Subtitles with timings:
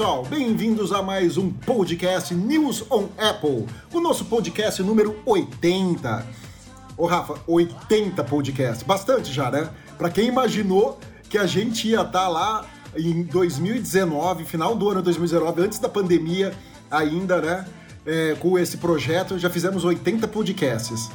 [0.00, 6.26] pessoal, bem-vindos a mais um podcast News on Apple, o nosso podcast número 80.
[6.96, 9.68] Ô Rafa, 80 podcasts, bastante já, né?
[9.98, 12.64] Para quem imaginou que a gente ia estar tá lá
[12.96, 16.54] em 2019, final do ano 2019, antes da pandemia
[16.90, 17.68] ainda, né?
[18.06, 21.10] É, com esse projeto, já fizemos 80 podcasts.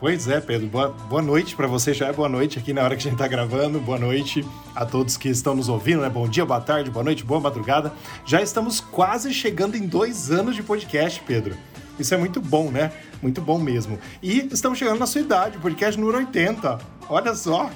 [0.00, 0.68] Pois é, Pedro.
[0.68, 1.92] Boa, boa noite para você.
[1.92, 3.80] Já é boa noite aqui na hora que a gente está gravando.
[3.80, 6.08] Boa noite a todos que estão nos ouvindo, né?
[6.08, 7.92] Bom dia, boa tarde, boa noite, boa madrugada.
[8.24, 11.56] Já estamos quase chegando em dois anos de podcast, Pedro.
[11.98, 12.92] Isso é muito bom, né?
[13.20, 13.98] Muito bom mesmo.
[14.22, 16.78] E estamos chegando na sua idade, podcast número 80.
[17.08, 17.68] Olha só.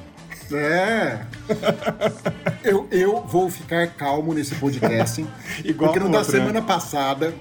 [0.53, 1.27] É.
[2.63, 5.27] eu, eu vou ficar calmo nesse podcast.
[5.65, 6.25] Igual porque no da né?
[6.25, 7.35] semana passada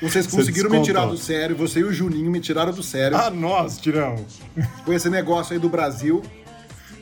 [0.00, 3.16] vocês conseguiram me tirar do sério, você e o Juninho me tiraram do sério.
[3.16, 4.40] Ah, nós tiramos.
[4.84, 6.22] Com esse negócio aí do Brasil.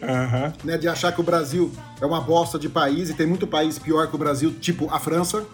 [0.00, 0.52] Uhum.
[0.62, 3.80] Né, de achar que o Brasil é uma bosta de país e tem muito país
[3.80, 5.44] pior que o Brasil, tipo a França.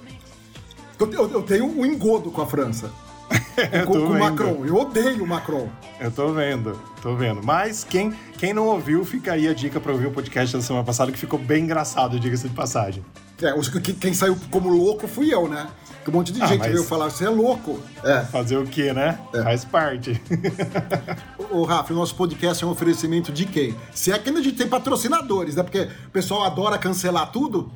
[1.01, 2.91] Eu, eu, eu tenho um engodo com a França.
[3.87, 4.65] com, com o Macron.
[4.65, 5.69] Eu odeio o Macron.
[6.01, 7.43] Eu tô vendo, tô vendo.
[7.43, 10.85] Mas quem, quem não ouviu, fica aí a dica para ouvir o podcast da semana
[10.85, 13.05] passada, que ficou bem engraçado, diga-se de passagem.
[13.43, 13.53] É,
[14.01, 15.67] quem saiu como louco fui eu, né?
[16.05, 17.81] Que um monte de ah, gente veio falar, você é louco.
[18.05, 18.21] É.
[18.21, 19.19] Fazer o quê, né?
[19.33, 19.43] É.
[19.43, 20.21] Faz parte.
[21.51, 23.75] Ô, Rafa, o nosso podcast é um oferecimento de quem?
[23.93, 25.63] Se é que a gente tem patrocinadores, né?
[25.63, 27.73] Porque o pessoal adora cancelar tudo.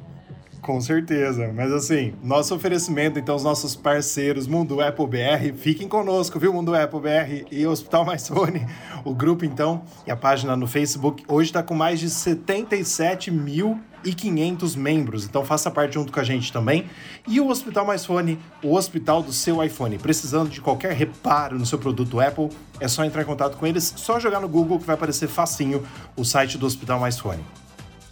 [0.61, 6.39] Com certeza, mas assim, nosso oferecimento, então, os nossos parceiros, Mundo Apple BR, fiquem conosco,
[6.39, 8.67] viu, Mundo Apple BR e Hospital Mais Fone,
[9.05, 13.81] o grupo, então, e a página no Facebook, hoje está com mais de 77 mil
[14.05, 16.87] e 500 membros, então faça parte junto com a gente também.
[17.27, 19.99] E o Hospital Mais Fone, o hospital do seu iPhone.
[19.99, 22.49] Precisando de qualquer reparo no seu produto Apple,
[22.81, 25.85] é só entrar em contato com eles, só jogar no Google que vai aparecer facinho
[26.17, 27.45] o site do Hospital Mais Fone.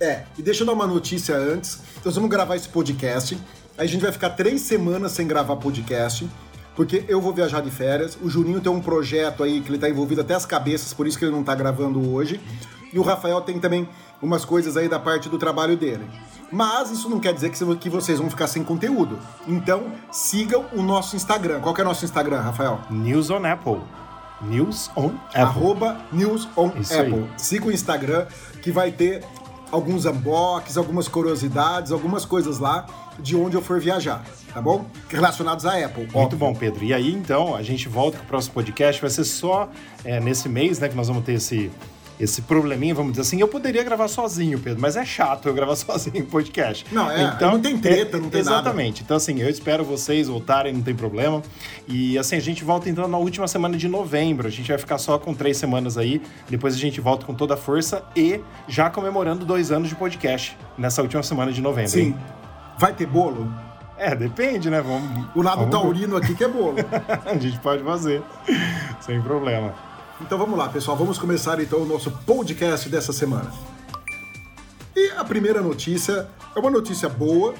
[0.00, 1.80] É, e deixa eu dar uma notícia antes.
[2.04, 3.38] Nós vamos gravar esse podcast.
[3.78, 6.28] Aí a gente vai ficar três semanas sem gravar podcast,
[6.74, 8.18] porque eu vou viajar de férias.
[8.20, 11.18] O Juninho tem um projeto aí que ele tá envolvido até as cabeças, por isso
[11.18, 12.40] que ele não tá gravando hoje.
[12.92, 13.88] E o Rafael tem também
[14.20, 16.06] umas coisas aí da parte do trabalho dele.
[16.50, 19.18] Mas isso não quer dizer que vocês vão ficar sem conteúdo.
[19.46, 21.60] Então, sigam o nosso Instagram.
[21.60, 22.80] Qual que é o nosso Instagram, Rafael?
[22.88, 23.80] News on Apple.
[24.42, 25.40] News on Apple.
[25.40, 27.14] Arroba News on isso Apple.
[27.14, 27.30] Aí.
[27.36, 28.26] Siga o Instagram
[28.62, 29.24] que vai ter
[29.72, 32.86] alguns unboxings, algumas curiosidades, algumas coisas lá
[33.18, 34.22] de onde eu for viajar,
[34.52, 34.84] tá bom?
[35.08, 36.02] Relacionados à Apple.
[36.02, 36.38] Muito óbvio.
[36.38, 36.84] bom, Pedro.
[36.84, 39.00] E aí, então, a gente volta com o próximo podcast.
[39.00, 39.68] Vai ser só
[40.04, 41.70] é, nesse mês, né, que nós vamos ter esse
[42.18, 45.76] esse probleminha, vamos dizer assim, eu poderia gravar sozinho, Pedro, mas é chato eu gravar
[45.76, 46.86] sozinho em podcast.
[46.92, 48.96] Não, é, então, não tem treta, não tem Exatamente.
[48.96, 49.04] Nada.
[49.04, 51.42] Então, assim, eu espero vocês voltarem, não tem problema.
[51.86, 54.46] E, assim, a gente volta entrando na última semana de novembro.
[54.46, 56.22] A gente vai ficar só com três semanas aí.
[56.48, 60.56] Depois a gente volta com toda a força e já comemorando dois anos de podcast
[60.78, 61.90] nessa última semana de novembro.
[61.90, 62.00] Sim.
[62.00, 62.16] Hein?
[62.78, 63.50] Vai ter bolo?
[63.98, 64.80] É, depende, né?
[64.80, 65.70] Vamos, o lado vamos...
[65.70, 66.76] taurino aqui que é bolo.
[67.24, 68.22] a gente pode fazer,
[69.00, 69.74] sem problema.
[70.20, 73.52] Então vamos lá, pessoal, vamos começar então o nosso podcast dessa semana.
[74.94, 77.54] E a primeira notícia é uma notícia boa,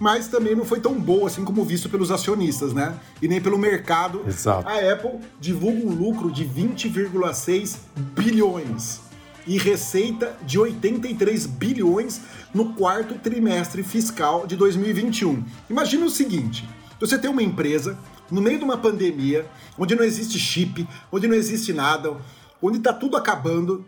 [0.00, 2.98] mas também não foi tão boa assim como visto pelos acionistas, né?
[3.22, 4.24] E nem pelo mercado.
[4.26, 4.68] Exato.
[4.68, 9.00] A Apple divulga um lucro de 20,6 bilhões
[9.46, 12.20] e receita de 83 bilhões
[12.52, 15.44] no quarto trimestre fiscal de 2021.
[15.70, 16.68] Imagina o seguinte:
[16.98, 17.96] você tem uma empresa
[18.30, 19.46] no meio de uma pandemia,
[19.78, 22.16] onde não existe chip, onde não existe nada,
[22.62, 23.84] onde está tudo acabando,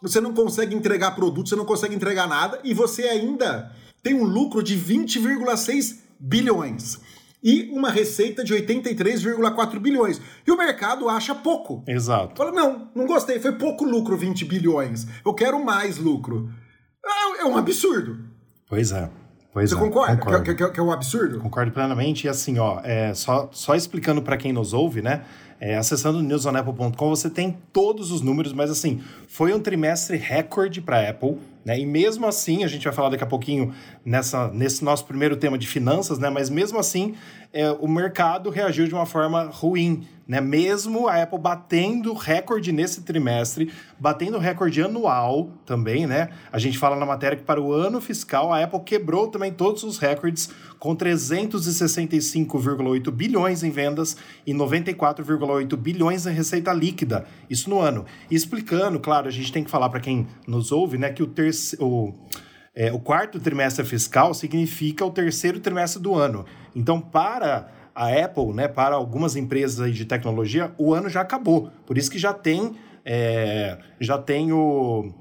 [0.00, 4.24] você não consegue entregar produto, você não consegue entregar nada e você ainda tem um
[4.24, 7.00] lucro de 20,6 bilhões
[7.42, 10.20] e uma receita de 83,4 bilhões.
[10.46, 11.82] E o mercado acha pouco.
[11.86, 12.36] Exato.
[12.36, 15.06] Fala, não, não gostei, foi pouco lucro 20 bilhões.
[15.24, 16.48] Eu quero mais lucro.
[17.04, 18.18] É, é um absurdo.
[18.68, 19.10] Pois é.
[19.52, 20.40] Pois Você é, concorda?
[20.40, 21.38] Que, que, que, é um absurdo?
[21.38, 22.26] Concordo plenamente.
[22.26, 25.24] E assim, ó, é, só, só explicando para quem nos ouve, né?
[25.60, 30.98] É, acessando newsonapple.com, você tem todos os números, mas assim, foi um trimestre recorde para
[30.98, 31.36] a Apple.
[31.64, 31.78] Né?
[31.78, 33.72] E mesmo assim, a gente vai falar daqui a pouquinho
[34.04, 36.28] nessa, nesse nosso primeiro tema de finanças, né?
[36.30, 37.14] mas mesmo assim,
[37.52, 40.04] é, o mercado reagiu de uma forma ruim.
[40.26, 40.40] Né?
[40.40, 46.30] Mesmo a Apple batendo recorde nesse trimestre, batendo recorde anual também, né?
[46.50, 49.82] A gente fala na matéria que para o ano fiscal a Apple quebrou também todos
[49.82, 50.48] os recordes
[50.78, 54.16] com 365,8 bilhões em vendas
[54.46, 57.26] e 94,8 bilhões em receita líquida.
[57.50, 58.06] Isso no ano.
[58.30, 61.26] E explicando, claro, a gente tem que falar para quem nos ouve, né, que o
[61.26, 62.14] terceiro
[62.74, 66.46] é, o quarto trimestre fiscal significa o terceiro trimestre do ano.
[66.74, 71.70] Então, para a Apple, né, para algumas empresas de tecnologia, o ano já acabou.
[71.86, 75.12] Por isso que já tem, é, já tem o,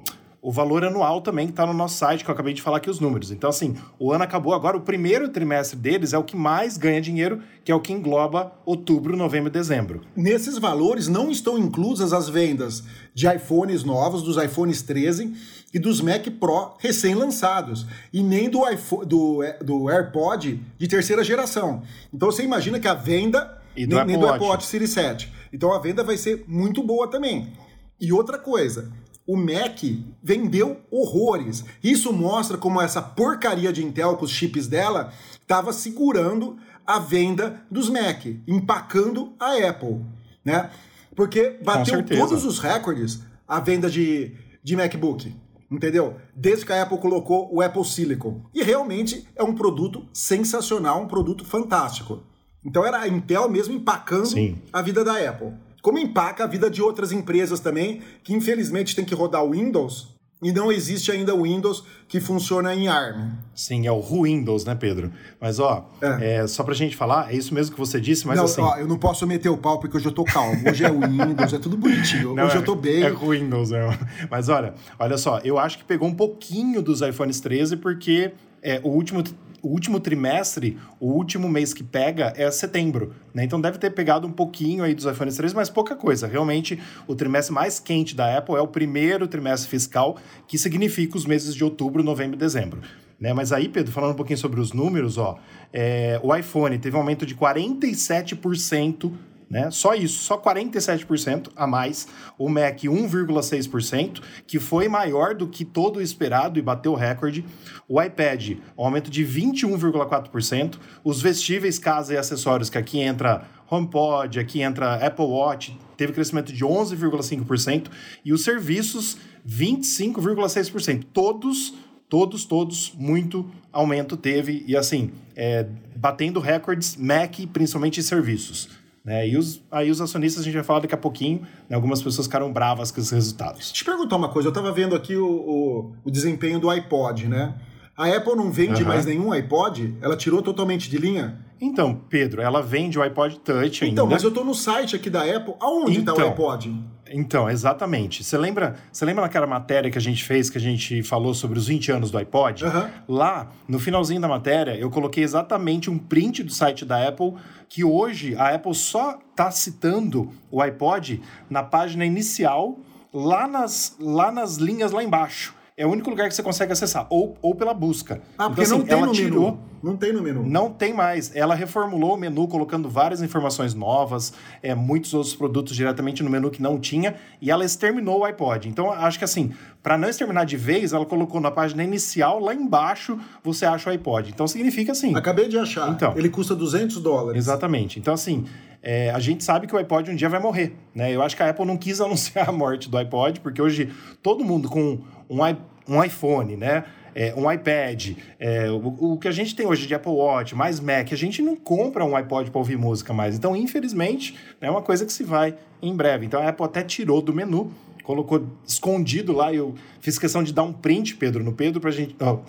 [0.42, 2.90] o valor anual também que está no nosso site, que eu acabei de falar aqui
[2.90, 3.30] os números.
[3.30, 7.00] Então, assim, o ano acabou agora, o primeiro trimestre deles é o que mais ganha
[7.00, 10.02] dinheiro, que é o que engloba outubro, novembro e dezembro.
[10.16, 12.84] Nesses valores não estão inclusas as vendas
[13.14, 15.32] de iPhones novos, dos iPhones 13
[15.72, 21.84] e dos Mac Pro recém-lançados, e nem do, iPhone, do, do AirPod de terceira geração.
[22.12, 25.32] Então você imagina que a venda E do nem, nem do Watch Series 7.
[25.54, 27.54] Então a venda vai ser muito boa também.
[28.00, 28.92] E outra coisa,
[29.32, 29.80] o Mac
[30.22, 31.64] vendeu horrores.
[31.82, 37.62] Isso mostra como essa porcaria de Intel com os chips dela estava segurando a venda
[37.72, 40.02] dos Mac, empacando a Apple,
[40.44, 40.70] né?
[41.16, 45.34] Porque bateu todos os recordes a venda de, de MacBook,
[45.72, 46.18] entendeu?
[46.36, 48.42] Desde que a Apple colocou o Apple Silicon.
[48.54, 52.22] E realmente é um produto sensacional, um produto fantástico.
[52.66, 54.58] Então era a Intel mesmo empacando Sim.
[54.74, 55.54] a vida da Apple.
[55.82, 60.10] Como empaca a vida de outras empresas também, que infelizmente tem que rodar o Windows
[60.44, 63.32] e não existe ainda o Windows que funciona em ARM.
[63.54, 65.12] Sim, é o Windows, né, Pedro?
[65.40, 66.38] Mas, ó, É.
[66.38, 68.60] é, só pra gente falar, é isso mesmo que você disse, mas não, assim...
[68.62, 70.68] ó, eu não posso meter o pau porque hoje eu tô calmo.
[70.68, 72.34] Hoje é o Windows, é tudo bonitinho.
[72.34, 73.04] Não, hoje é- eu tô bem.
[73.04, 73.88] É Windows, é.
[74.32, 78.32] Mas olha, olha só, eu acho que pegou um pouquinho dos iPhones 13 porque
[78.64, 79.24] é, o último
[79.62, 83.44] o último trimestre, o último mês que pega é setembro, né?
[83.44, 86.28] Então deve ter pegado um pouquinho aí dos iPhones 13, mas pouca coisa.
[86.28, 90.18] Realmente, o trimestre mais quente da Apple é o primeiro trimestre fiscal,
[90.48, 92.82] que significa os meses de outubro, novembro e dezembro.
[93.20, 93.34] Né?
[93.34, 95.38] Mas aí, Pedro, falando um pouquinho sobre os números, ó,
[95.72, 99.12] é, o iPhone teve um aumento de 47%
[99.52, 99.70] né?
[99.70, 102.08] Só isso, só 47% a mais.
[102.38, 107.44] O Mac 1,6%, que foi maior do que todo o esperado e bateu o recorde.
[107.86, 110.76] O iPad, um aumento de 21,4%.
[111.04, 116.54] Os vestíveis, casa e acessórios, que aqui entra HomePod, aqui entra Apple Watch, teve crescimento
[116.54, 117.88] de 11,5%.
[118.24, 121.04] E os serviços, 25,6%.
[121.12, 121.74] Todos
[122.08, 125.66] todos, todos, muito aumento teve, e assim, é,
[125.96, 128.81] batendo recordes Mac, principalmente em serviços.
[129.04, 129.30] Né?
[129.30, 131.76] E os, aí os acionistas, a gente vai falar daqui a pouquinho, né?
[131.76, 133.58] algumas pessoas ficaram bravas com esses resultados.
[133.58, 136.70] Deixa eu te perguntar uma coisa, eu tava vendo aqui o, o, o desempenho do
[136.70, 137.56] iPod, né?
[137.98, 138.88] A Apple não vende Aham.
[138.88, 139.96] mais nenhum iPod?
[140.02, 141.40] Ela tirou totalmente de linha?
[141.62, 143.94] Então, Pedro, ela vende o iPod Touch ainda.
[143.94, 145.54] Então, mas eu tô no site aqui da Apple.
[145.60, 146.30] Aonde tá o Então.
[146.30, 146.76] iPod?
[147.14, 148.24] Então, exatamente.
[148.24, 151.60] Você lembra, você lembra naquela matéria que a gente fez, que a gente falou sobre
[151.60, 152.66] os 20 anos do iPod?
[152.66, 152.90] Aham.
[153.08, 157.34] Lá, no finalzinho da matéria, eu coloquei exatamente um print do site da Apple,
[157.70, 162.80] que hoje a Apple só está citando o iPod na página inicial,
[163.14, 165.54] lá nas, lá nas linhas lá embaixo.
[165.82, 168.22] É o único lugar que você consegue acessar, ou, ou pela busca.
[168.38, 169.46] Ah, porque então, não assim, tem ela no tirou.
[169.52, 169.60] menu.
[169.82, 170.44] Não tem no menu.
[170.46, 171.36] Não tem mais.
[171.36, 174.32] Ela reformulou o menu, colocando várias informações novas,
[174.62, 178.70] é, muitos outros produtos diretamente no menu que não tinha, e ela exterminou o iPod.
[178.70, 182.54] Então, acho que assim, para não exterminar de vez, ela colocou na página inicial, lá
[182.54, 184.30] embaixo, você acha o iPod.
[184.30, 185.16] Então, significa assim.
[185.16, 185.90] Acabei de achar.
[185.90, 186.14] Então.
[186.16, 187.44] Ele custa 200 dólares.
[187.44, 187.98] Exatamente.
[187.98, 188.46] Então, assim,
[188.84, 191.12] é, a gente sabe que o iPod um dia vai morrer, né?
[191.12, 193.92] Eu acho que a Apple não quis anunciar a morte do iPod, porque hoje
[194.22, 196.84] todo mundo com um, i- um iPhone, né?
[197.14, 200.80] É, um iPad, é, o, o que a gente tem hoje de Apple Watch, mais
[200.80, 203.36] Mac, a gente não compra um iPod para ouvir música mais.
[203.36, 206.26] Então, infelizmente, é uma coisa que se vai em breve.
[206.26, 207.70] Então, a Apple até tirou do menu,
[208.04, 209.54] colocou escondido lá.
[209.54, 212.16] Eu fiz questão de dar um print, Pedro, no Pedro, pra gente.
[212.22, 212.40] ó,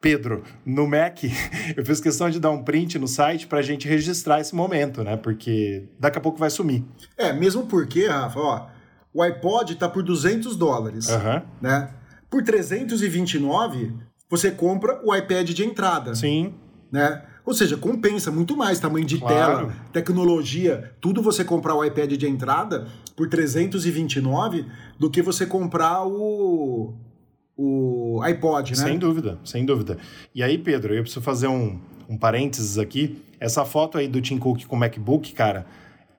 [0.00, 1.24] Pedro, no Mac,
[1.76, 5.16] eu fiz questão de dar um print no site pra gente registrar esse momento, né?
[5.16, 6.84] Porque daqui a pouco vai sumir.
[7.16, 8.66] É, mesmo porque, Rafa, ó,
[9.12, 11.42] o iPod tá por 200 dólares, Aham.
[11.60, 11.90] né?
[12.30, 13.92] Por 329,
[14.28, 16.54] você compra o iPad de entrada, Sim,
[16.92, 17.22] né?
[17.44, 19.68] Ou seja, compensa muito mais tamanho de Claro.
[19.68, 24.66] tela, tecnologia, tudo você comprar o iPad de entrada por 329
[24.98, 26.94] do que você comprar o
[27.60, 28.76] o iPod, né?
[28.76, 29.98] sem dúvida, sem dúvida.
[30.32, 33.20] E aí, Pedro, eu preciso fazer um, um parênteses aqui.
[33.40, 35.66] Essa foto aí do Tim Cook com o MacBook, cara,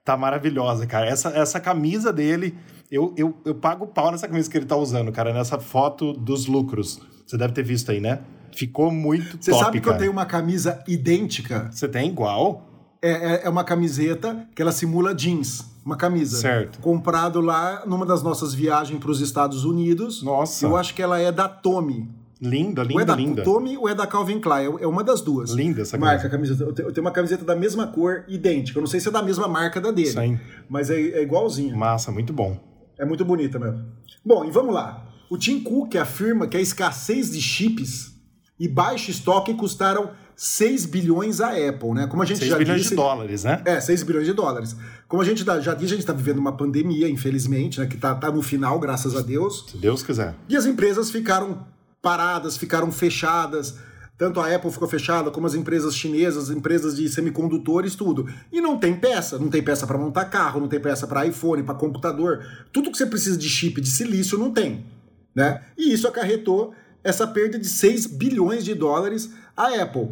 [0.04, 1.06] tá maravilhosa, cara.
[1.06, 2.56] Essa, essa camisa dele,
[2.92, 6.46] eu, eu, eu pago pau nessa camisa que ele tá usando, cara, nessa foto dos
[6.48, 7.00] lucros.
[7.26, 8.20] Você deve ter visto aí, né?
[8.56, 9.96] Ficou muito Você top, sabe que cara.
[9.96, 11.70] eu tenho uma camisa idêntica?
[11.72, 12.66] Você tem igual?
[13.02, 15.66] É, é- é uma camiseta que ela simula jeans.
[15.86, 16.38] Uma camisa.
[16.38, 16.80] Certo.
[16.80, 20.22] Comprado lá numa das nossas viagens para os Estados Unidos.
[20.22, 20.66] Nossa.
[20.66, 22.10] Eu acho que ela é da Tommy.
[22.42, 23.44] Linda, ou é linda, da linda.
[23.44, 24.76] Tommy ou é da Calvin Klein.
[24.80, 25.52] É uma das duas.
[25.52, 26.64] Linda essa Marca a camiseta.
[26.64, 28.78] Eu te- eu tenho uma camiseta da mesma cor, idêntica.
[28.78, 30.12] Eu não sei se é da mesma marca da dele.
[30.12, 30.40] Sim.
[30.70, 31.76] Mas é, é igualzinha.
[31.76, 32.58] Massa, muito bom.
[33.00, 33.86] É muito bonita mesmo.
[34.24, 35.06] Bom, e vamos lá.
[35.30, 38.14] O Tim Cook afirma que a escassez de chips
[38.60, 42.08] e baixo estoque custaram 6 bilhões a Apple, né?
[42.08, 43.62] Como a gente 6 já bilhões disse, de dólares, né?
[43.66, 44.76] É, 6 bilhões de dólares.
[45.08, 47.88] Como a gente já disse, a gente está vivendo uma pandemia, infelizmente, né?
[47.88, 49.66] Que tá, tá no final, graças a Deus.
[49.70, 50.36] Se Deus quiser.
[50.50, 51.66] E as empresas ficaram
[52.02, 53.78] paradas, ficaram fechadas.
[54.20, 58.28] Tanto a Apple ficou fechada, como as empresas chinesas, empresas de semicondutores, tudo.
[58.52, 59.40] E não tem peça.
[59.40, 62.46] Não tem peça para montar carro, não tem peça para iPhone, para computador.
[62.74, 64.86] Tudo que você precisa de chip de silício não tem.
[65.34, 65.64] Né?
[65.78, 70.10] E isso acarretou essa perda de 6 bilhões de dólares à Apple.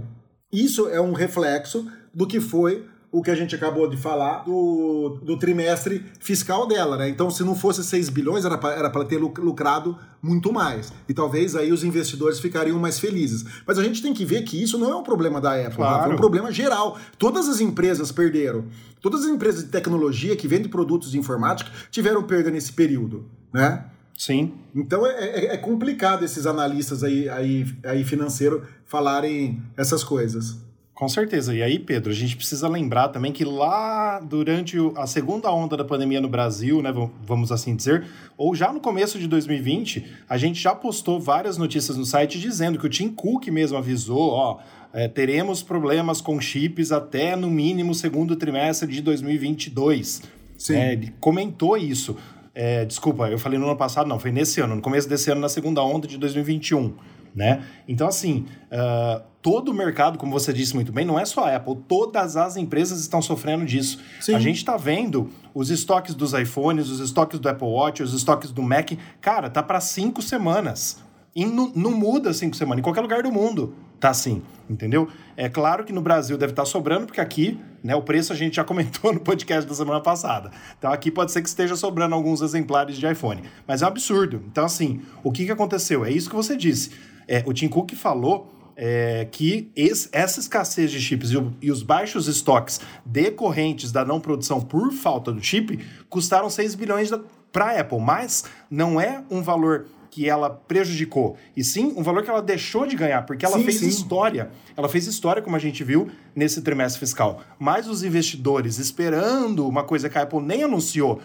[0.54, 5.20] Isso é um reflexo do que foi o que a gente acabou de falar do,
[5.24, 7.08] do trimestre fiscal dela, né?
[7.08, 10.92] Então, se não fosse 6 bilhões, era para ter lucrado muito mais.
[11.08, 13.46] E talvez aí os investidores ficariam mais felizes.
[13.66, 16.12] Mas a gente tem que ver que isso não é um problema da Apple, claro.
[16.12, 16.98] É um problema geral.
[17.18, 18.66] Todas as empresas perderam.
[19.02, 23.86] Todas as empresas de tecnologia que vendem produtos de informática tiveram perda nesse período, né?
[24.18, 24.56] Sim.
[24.76, 30.58] Então é, é, é complicado esses analistas aí, aí, aí financeiro falarem essas coisas.
[30.98, 31.54] Com certeza.
[31.54, 35.86] E aí, Pedro, a gente precisa lembrar também que lá durante a segunda onda da
[35.86, 36.92] pandemia no Brasil, né,
[37.24, 41.96] vamos assim dizer, ou já no começo de 2020, a gente já postou várias notícias
[41.96, 44.58] no site dizendo que o Tim Cook mesmo avisou, ó,
[44.92, 50.24] é, teremos problemas com chips até no mínimo segundo trimestre de 2022.
[50.58, 50.75] Sim.
[50.77, 52.18] É, ele comentou isso.
[52.56, 55.42] É, desculpa, eu falei no ano passado, não, foi nesse ano, no começo desse ano,
[55.42, 56.96] na segunda onda de 2021
[57.38, 57.63] né?
[57.88, 61.56] Então, assim, uh, todo o mercado, como você disse muito bem, não é só a
[61.56, 64.00] Apple, todas as empresas estão sofrendo disso.
[64.20, 64.34] Sim.
[64.34, 68.51] A gente está vendo os estoques dos iPhones, os estoques do Apple Watch, os estoques
[68.51, 68.91] do Mac,
[69.22, 70.98] cara, tá para cinco semanas.
[71.36, 75.08] E não, não muda cinco semanas, em qualquer lugar do mundo tá assim, entendeu?
[75.36, 78.36] É claro que no Brasil deve estar tá sobrando, porque aqui, né, o preço a
[78.36, 80.51] gente já comentou no podcast da semana passada.
[80.77, 83.44] Então aqui pode ser que esteja sobrando alguns exemplares de iPhone.
[83.67, 84.44] Mas é um absurdo.
[84.48, 86.06] Então, assim, o que, que aconteceu?
[86.06, 86.91] É isso que você disse.
[87.28, 91.72] É, o Tim Cook falou é, que esse, essa escassez de chips e, o, e,
[91.72, 97.10] os baixos estoques decorrentes da não produção por falta do chip custaram 6 bilhões
[97.52, 102.24] para a Apple, mas não é um valor que ela prejudicou, e sim um valor
[102.24, 103.88] que ela deixou de ganhar, porque ela sim, fez sim.
[103.88, 104.50] história.
[104.76, 107.44] Ela fez história, como a gente viu nesse trimestre fiscal.
[107.60, 111.22] Mas os investidores, esperando uma coisa que a Apple nem anunciou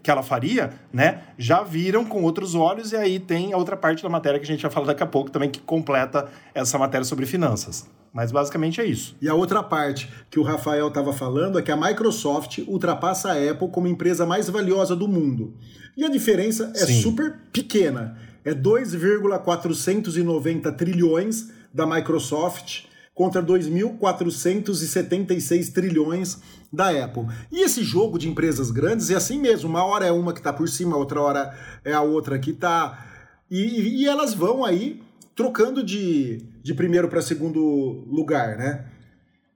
[0.00, 4.00] que ela faria, né, já viram com outros olhos, e aí tem a outra parte
[4.00, 7.04] da matéria que a gente vai falar daqui a pouco também, que completa essa matéria
[7.04, 7.84] sobre finanças.
[8.12, 9.16] Mas basicamente é isso.
[9.20, 13.50] E a outra parte que o Rafael estava falando é que a Microsoft ultrapassa a
[13.50, 15.52] Apple como empresa mais valiosa do mundo.
[15.96, 17.02] E a diferença é Sim.
[17.02, 26.40] super pequena é 2,490 trilhões da Microsoft contra 2.476 trilhões
[26.72, 27.26] da Apple.
[27.50, 30.52] E esse jogo de empresas grandes é assim mesmo, uma hora é uma que está
[30.52, 31.52] por cima, outra hora
[31.84, 33.04] é a outra que está...
[33.50, 35.02] E, e, elas vão aí
[35.34, 38.84] trocando de, de primeiro para segundo lugar, né?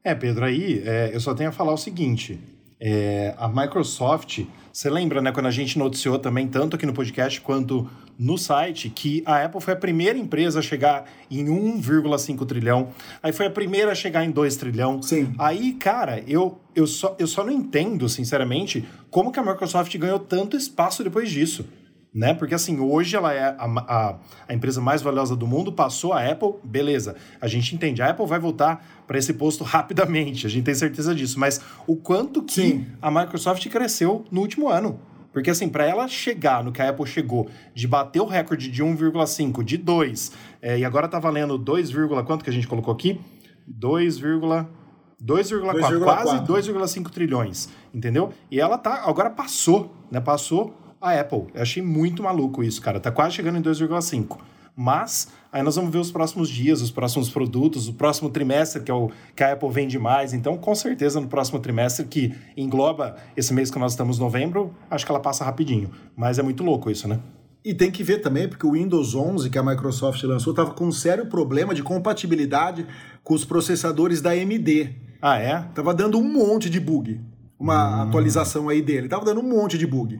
[0.02, 2.40] É, Pedro, aí é, eu só tenho a falar o seguinte,
[2.80, 7.40] é, a Microsoft, você lembra, né, quando a gente noticiou também, tanto aqui no podcast
[7.40, 12.88] quanto no site, que a Apple foi a primeira empresa a chegar em 1,5 trilhão,
[13.22, 15.02] aí foi a primeira a chegar em 2 trilhão.
[15.02, 15.34] Sim.
[15.38, 20.18] Aí, cara, eu, eu, só, eu só não entendo, sinceramente, como que a Microsoft ganhou
[20.18, 21.66] tanto espaço depois disso
[22.12, 22.34] né?
[22.34, 24.18] Porque assim, hoje ela é a, a,
[24.48, 27.16] a, empresa mais valiosa do mundo, passou a Apple, beleza.
[27.40, 31.12] A gente entende, a Apple vai voltar para esse posto rapidamente, a gente tem certeza
[31.12, 31.36] disso.
[31.36, 32.86] Mas o quanto que Sim.
[33.02, 35.00] a Microsoft cresceu no último ano?
[35.32, 38.84] Porque assim, para ela chegar no que a Apple chegou, de bater o recorde de
[38.84, 41.90] 1,5, de 2, é, e agora tá valendo 2,
[42.24, 43.20] quanto que a gente colocou aqui?
[43.66, 48.32] 2, 2,4, quase 2,5 trilhões, entendeu?
[48.48, 50.20] E ela tá, agora passou, né?
[50.20, 51.48] Passou a Apple.
[51.52, 53.00] Eu achei muito maluco isso, cara.
[53.00, 54.38] Tá quase chegando em 2,5.
[54.76, 58.90] Mas aí nós vamos ver os próximos dias, os próximos produtos, o próximo trimestre, que
[58.90, 60.32] é o que a Apple vende mais.
[60.32, 65.04] Então, com certeza, no próximo trimestre, que engloba esse mês que nós estamos novembro, acho
[65.04, 65.90] que ela passa rapidinho.
[66.16, 67.20] Mas é muito louco isso, né?
[67.62, 70.86] E tem que ver também, porque o Windows 11 que a Microsoft lançou estava com
[70.86, 72.86] um sério problema de compatibilidade
[73.22, 74.94] com os processadores da AMD.
[75.20, 75.62] Ah, é?
[75.74, 77.20] Tava dando um monte de bug.
[77.58, 78.08] Uma hum.
[78.08, 79.08] atualização aí dele.
[79.08, 80.18] Tava dando um monte de bug.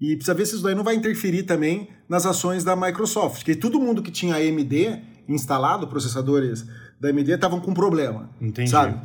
[0.00, 3.38] E precisa ver se isso daí não vai interferir também nas ações da Microsoft.
[3.38, 6.66] Porque todo mundo que tinha AMD instalado, processadores
[7.00, 8.28] da AMD, estavam com problema.
[8.38, 8.68] Entendi.
[8.68, 9.00] Sabe?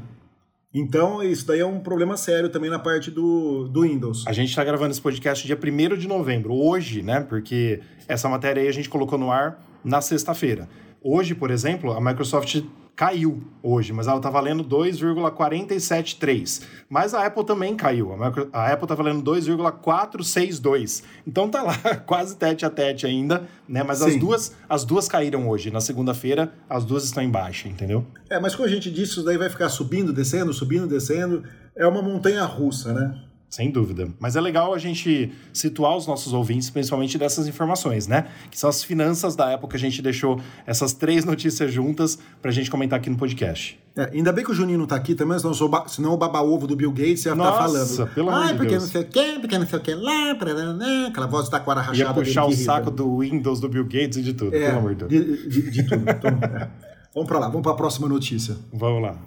[0.73, 4.25] Então, isso daí é um problema sério também na parte do, do Windows.
[4.27, 7.21] A gente está gravando esse podcast dia 1 de novembro, hoje, né?
[7.21, 10.67] Porque essa matéria aí a gente colocou no ar na sexta-feira.
[11.01, 12.61] Hoje, por exemplo, a Microsoft
[12.97, 16.61] caiu hoje, mas ela está valendo 2,473.
[16.89, 18.09] Mas a Apple também caiu.
[18.51, 21.03] A Apple está valendo 2,462.
[21.25, 21.77] Então tá lá,
[22.07, 23.83] quase tete a tete ainda, né?
[23.83, 25.69] Mas as duas, as duas caíram hoje.
[25.69, 28.03] Na segunda-feira, as duas estão em baixa, entendeu?
[28.31, 31.43] É, mas como a gente disse, isso daí vai ficar subindo, descendo, subindo, descendo.
[31.75, 33.26] É uma montanha russa, né?
[33.49, 34.09] Sem dúvida.
[34.19, 38.27] Mas é legal a gente situar os nossos ouvintes, principalmente dessas informações, né?
[38.51, 42.51] Que são as finanças da época que a gente deixou essas três notícias juntas para
[42.51, 43.79] a gente comentar aqui no podcast.
[43.95, 46.67] É, ainda bem que o Juninho não tá aqui também, senão, sou senão o baba-ovo
[46.67, 48.07] do Bill Gates ia estar tá falando.
[48.13, 48.83] pelo amor de porque Deus.
[48.83, 50.33] não sei o quê, porque não sei o que lá,
[50.73, 51.07] né?
[51.07, 52.09] aquela voz de taquara rachada.
[52.09, 54.93] Ia puxar o saco do Windows, do Bill Gates e de tudo, é, pelo amor
[54.93, 55.11] de Deus.
[55.11, 56.03] De, de, de tudo.
[56.07, 56.69] Então, é.
[57.15, 58.55] Vamos para lá, vamos para a próxima notícia.
[58.71, 59.17] Vamos lá.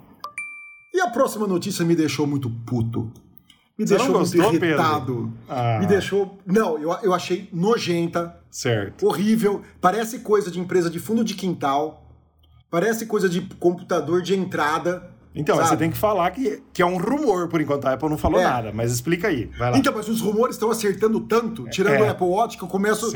[0.94, 3.10] E a próxima notícia me deixou muito puto.
[3.80, 5.32] Me Você deixou não gostou, muito irritado.
[5.48, 5.78] Ah.
[5.80, 6.38] Me deixou.
[6.44, 8.36] Não, eu, eu achei nojenta.
[8.50, 9.06] Certo.
[9.06, 9.62] Horrível.
[9.80, 12.06] Parece coisa de empresa de fundo de quintal.
[12.70, 15.08] Parece coisa de computador de entrada.
[15.34, 15.68] Então, sabe?
[15.68, 17.86] você tem que falar que, que é um rumor por enquanto.
[17.86, 18.44] A Apple não falou É.
[18.44, 19.46] nada, mas explica aí.
[19.58, 19.78] Vai lá.
[19.78, 22.02] Então, mas os rumores estão acertando tanto, tirando É.
[22.02, 23.10] o Apple Watch, que eu começo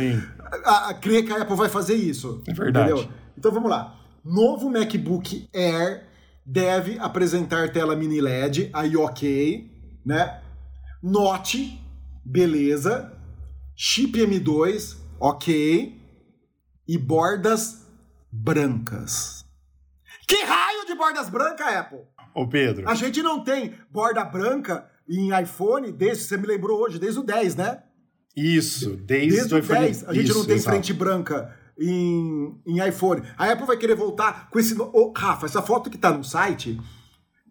[0.64, 2.40] a, a crer que a Apple vai fazer isso.
[2.48, 2.90] É verdade.
[2.90, 3.12] Entendeu?
[3.36, 3.96] Então vamos lá.
[4.24, 6.04] Novo MacBook Air
[6.46, 9.70] deve apresentar tela mini LED, aí ok,
[10.06, 10.38] né?
[11.06, 11.78] Note,
[12.24, 13.12] beleza.
[13.76, 16.00] Chip M2, ok.
[16.88, 17.86] E bordas
[18.32, 19.44] brancas.
[20.26, 21.98] Que raio de bordas brancas, Apple?
[22.34, 22.88] Ô, Pedro.
[22.88, 27.22] A gente não tem borda branca em iPhone desde, você me lembrou hoje, desde o
[27.22, 27.82] 10, né?
[28.34, 29.80] Isso, desde, Desde o iPhone.
[29.80, 30.08] 10.
[30.08, 30.70] A gente Isso, não tem exato.
[30.70, 33.22] frente branca em, em iPhone.
[33.36, 34.74] A Apple vai querer voltar com esse.
[34.80, 36.80] Ô, Rafa, essa foto que tá no site.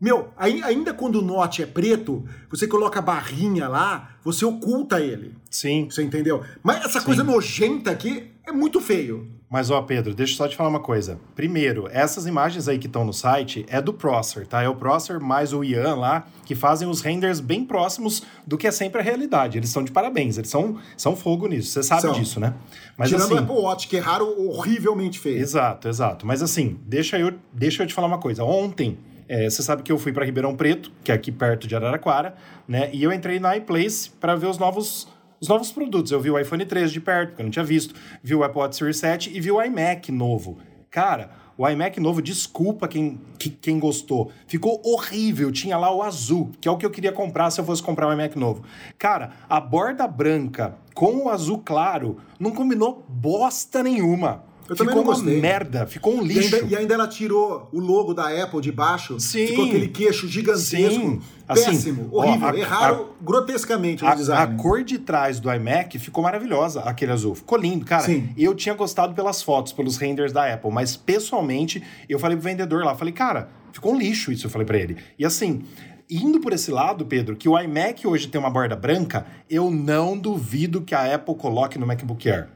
[0.03, 4.99] Meu, ai- ainda quando o Note é preto, você coloca a barrinha lá, você oculta
[4.99, 5.33] ele.
[5.49, 5.87] Sim.
[5.89, 6.43] Você entendeu?
[6.61, 9.31] Mas essa coisa nojenta aqui é muito feio.
[9.49, 11.17] Mas, ó, Pedro, deixa eu só te falar uma coisa.
[11.35, 14.61] Primeiro, essas imagens aí que estão no site é do Prosser, tá?
[14.61, 18.67] É o Prosser mais o Ian lá, que fazem os renders bem próximos do que
[18.67, 19.57] é sempre a realidade.
[19.57, 21.69] Eles estão de parabéns, eles são, são fogo nisso.
[21.69, 22.11] Você sabe São.
[22.11, 22.55] disso, né?
[22.97, 25.37] Mas Tirando assim, o Apple Watch, que é raro, horrivelmente feio.
[25.37, 26.25] Exato, exato.
[26.27, 28.43] Mas assim, deixa eu, deixa eu te falar uma coisa.
[28.43, 28.97] Ontem,
[29.35, 32.35] é, você sabe que eu fui para Ribeirão Preto, que é aqui perto de Araraquara,
[32.67, 32.89] né?
[32.93, 35.07] E eu entrei na iPlace para ver os novos,
[35.41, 36.11] os novos produtos.
[36.11, 37.95] Eu vi o iPhone 13 de perto, porque eu não tinha visto.
[38.21, 40.57] Vi o Watch Series 7 e vi o iMac novo.
[40.91, 44.31] Cara, o iMac novo, desculpa quem, que- quem gostou.
[44.47, 45.51] Ficou horrível.
[45.51, 48.07] Tinha lá o azul, que é o que eu queria comprar se eu fosse comprar
[48.07, 48.63] um iMac novo.
[48.97, 54.43] Cara, a borda branca com o azul claro não combinou bosta nenhuma.
[54.69, 55.41] Eu também ficou não uma gostei.
[55.41, 56.55] merda, ficou um E lixo.
[56.55, 59.19] ainda, e ainda ela tirou o logo da Apple de baixo.
[59.19, 59.47] Sim.
[59.47, 60.71] Ficou aquele queixo gigantesco.
[61.01, 61.21] Sim.
[61.47, 62.47] Assim, péssimo, ó, horrível.
[62.47, 67.35] a- Erraram grotescamente no A, a cor de trás do iMac ficou maravilhosa, aquele azul.
[67.35, 68.03] Ficou lindo, cara.
[68.03, 68.29] Sim.
[68.37, 72.85] Eu tinha gostado pelas fotos, pelos renders da Apple, mas pessoalmente eu falei pro vendedor
[72.85, 74.95] lá, falei, cara, ficou um lixo isso, eu falei pra ele.
[75.19, 75.63] E assim,
[76.09, 80.17] indo por esse lado, Pedro, que o iMac hoje tem uma borda branca, eu não
[80.17, 82.47] duvido que a Apple coloque no MacBook Air.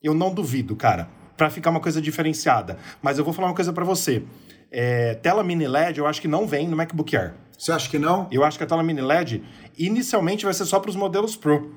[0.00, 2.76] Eu não duvido, cara, Pra ficar uma coisa diferenciada.
[3.00, 4.22] Mas eu vou falar uma coisa pra você.
[4.70, 7.32] É, tela mini LED, eu acho que não vem no MacBook Air.
[7.56, 8.28] Você acha que não?
[8.30, 9.42] Eu acho que a tela mini LED
[9.78, 11.72] inicialmente vai ser só para os modelos Pro.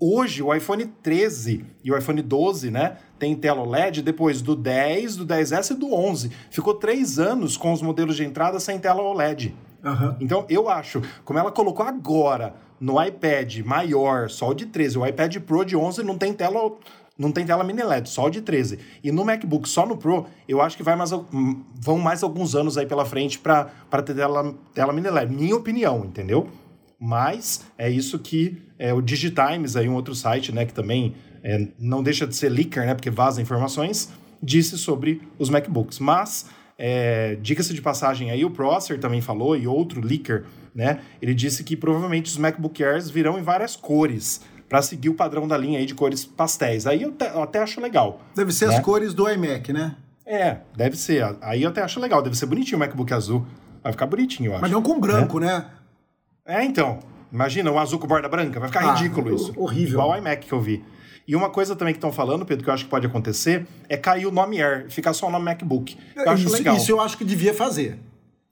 [0.00, 5.16] Hoje, o iPhone 13 e o iPhone 12, né, tem tela OLED depois do 10,
[5.16, 6.30] do 10S e do 11.
[6.50, 9.54] Ficou três anos com os modelos de entrada sem tela OLED.
[9.84, 10.16] Aham.
[10.20, 15.06] Então, eu acho, como ela colocou agora no iPad maior, só o de 13, o
[15.06, 16.72] iPad Pro de 11 não tem tela
[17.18, 18.78] não tem tela mini LED, só o de 13.
[19.02, 22.76] E no MacBook, só no Pro, eu acho que vai mais, vão mais alguns anos
[22.76, 23.70] aí pela frente para
[24.04, 25.32] ter tela, tela mini LED.
[25.32, 26.48] Minha opinião, entendeu?
[26.98, 31.68] Mas é isso que é, o Digitimes, aí um outro site, né, que também é,
[31.78, 34.10] não deixa de ser leaker, né, porque vaza informações,
[34.42, 35.98] disse sobre os MacBooks.
[35.98, 36.46] Mas,
[36.78, 41.62] é, diga-se de passagem aí, o Prosser também falou, e outro leaker, né, ele disse
[41.62, 45.78] que provavelmente os MacBook Airs virão em várias cores, para seguir o padrão da linha
[45.78, 46.86] aí de cores pastéis.
[46.86, 48.20] Aí eu, te- eu até acho legal.
[48.34, 48.76] Deve ser Né?
[48.76, 49.96] as cores do iMac, né?
[50.26, 51.36] É, deve ser.
[51.42, 53.46] Aí eu até acho legal, deve ser bonitinho o MacBook azul.
[53.82, 54.62] Vai ficar bonitinho, eu acho.
[54.62, 55.66] Mas não com branco, né?
[56.46, 57.00] É, então.
[57.32, 59.52] Imagina um azul com borda branca, vai ficar Ah, ridículo isso.
[59.56, 59.94] horrível.
[60.00, 60.84] Igual o iMac que eu vi.
[61.26, 63.96] E uma coisa também que estão falando, Pedro, que eu acho que pode acontecer, é
[63.96, 65.96] cair o nome Air, ficar só o nome MacBook.
[66.14, 66.76] Eu acho isso, legal.
[66.76, 67.98] isso eu acho que devia fazer.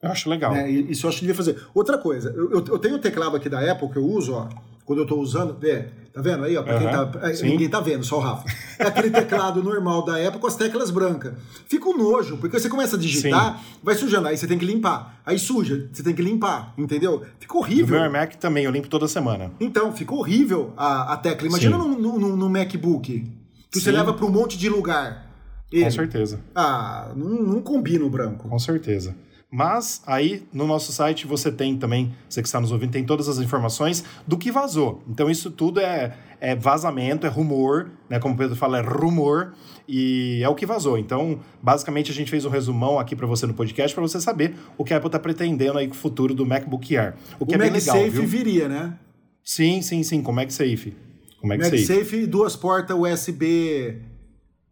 [0.03, 0.53] Eu acho legal.
[0.53, 0.69] né?
[0.69, 1.63] Isso eu acho que devia fazer.
[1.75, 4.49] Outra coisa, eu- eu tenho o teclado aqui da Apple que eu uso, ó.
[4.85, 6.63] Quando eu tô usando, vê, tá vendo aí, ó?
[6.63, 7.49] Pra quem tá, sim.
[7.51, 8.45] ninguém tá vendo, só o Rafa.
[8.79, 11.35] É aquele teclado normal da Apple com as teclas brancas.
[11.69, 15.21] Fica um nojo, porque você começa a digitar, vai sujando, aí você tem que limpar.
[15.25, 17.23] Aí suja, você tem que limpar, entendeu?
[17.39, 17.97] Fica O horrível.
[18.01, 19.53] meu iMac também, eu limpo toda semana.
[19.61, 21.47] Então, fica horrível a, a tecla.
[21.47, 21.89] Imagina Sim.
[21.89, 23.31] no, no, no- no MacBook,
[23.71, 23.97] que você Sim.
[23.97, 25.31] leva para um monte de lugar.
[25.71, 25.85] Ele.
[25.85, 26.41] Com certeza.
[26.55, 28.49] Ah, não, não combina o branco.
[28.49, 29.15] Com certeza.
[29.53, 33.29] Mas aí no nosso site você tem também, você que está nos ouvindo, tem todas
[33.29, 35.03] as informações do que vazou.
[35.07, 38.19] Então isso tudo é, é vazamento, é rumor, né?
[38.19, 39.53] Como o Pedro fala, é rumor
[39.87, 40.97] e é o que vazou.
[40.97, 44.55] Então, basicamente a gente fez um resumão aqui para você no podcast para você saber
[44.79, 47.15] o que a Apple está pretendendo aí com o futuro do MacBook Air.
[47.39, 48.27] O que o é bem legal, MagSafe viu?
[48.27, 48.99] viria, né?
[49.45, 50.97] Sim, sim, sim, com MagSafe.
[51.39, 51.77] Com MagSafe.
[51.77, 54.01] MagSafe e duas portas USB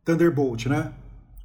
[0.07, 0.91] Thunderbolt, né?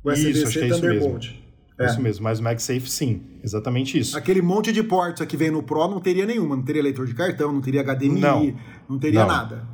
[0.08, 1.45] Acho que é isso Thunderbolt.
[1.78, 1.86] É.
[1.88, 4.18] Isso mesmo, mas o MagSafe sim, exatamente isso.
[4.18, 7.14] Aquele monte de portas que vem no Pro não teria nenhuma, não teria leitor de
[7.14, 8.56] cartão, não teria HDMI, Não.
[8.88, 9.28] não, teria Não.
[9.28, 9.68] nada.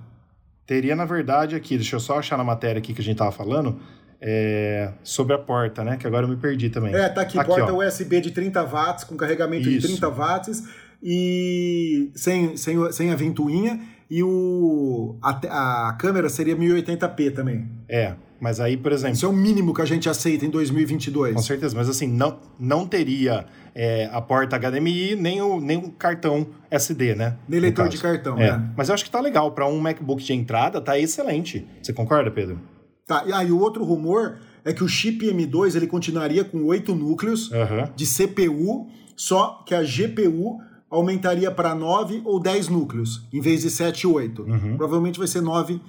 [0.65, 3.31] Teria, na verdade, aqui, deixa eu só achar na matéria aqui que a gente tava
[3.31, 3.77] falando,
[4.19, 5.97] é, sobre a porta, né?
[5.97, 6.93] Que agora eu me perdi também.
[6.93, 7.85] É, tá aqui, porta ó.
[7.85, 9.87] USB de 30 watts, com carregamento de Isso.
[9.87, 10.63] 30 watts
[11.03, 13.79] e sem, sem, sem a ventoinha
[14.13, 17.65] e o, a, a câmera seria 1080p também.
[17.87, 21.33] É, mas aí, por exemplo, Isso é o mínimo que a gente aceita em 2022.
[21.35, 25.91] com certeza, mas assim, não, não teria é, a porta HDMI nem o, nem o
[25.91, 27.37] cartão SD, né?
[27.47, 28.73] Nem leitor de cartão, É, né?
[28.75, 31.65] mas eu acho que tá legal, para um MacBook de entrada, tá excelente.
[31.81, 32.59] Você concorda, Pedro?
[33.07, 36.93] Tá, e aí o outro rumor é que o chip M2 ele continuaria com oito
[36.93, 37.89] núcleos Aham.
[37.95, 40.59] de CPU, só que a GPU
[40.91, 44.41] aumentaria para 9 ou 10 núcleos, em vez de 7 e 8.
[44.43, 44.77] Uhum.
[44.77, 45.79] Provavelmente vai ser 9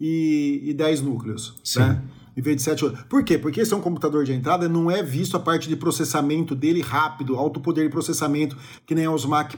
[0.00, 1.78] e, e 10 núcleos, Sim.
[1.78, 2.02] né?
[2.36, 3.06] Em vez de 7 e 8.
[3.06, 3.38] Por quê?
[3.38, 6.82] Porque esse é um computador de entrada, não é visto a parte de processamento dele
[6.82, 9.54] rápido, alto poder de processamento, que nem os Mac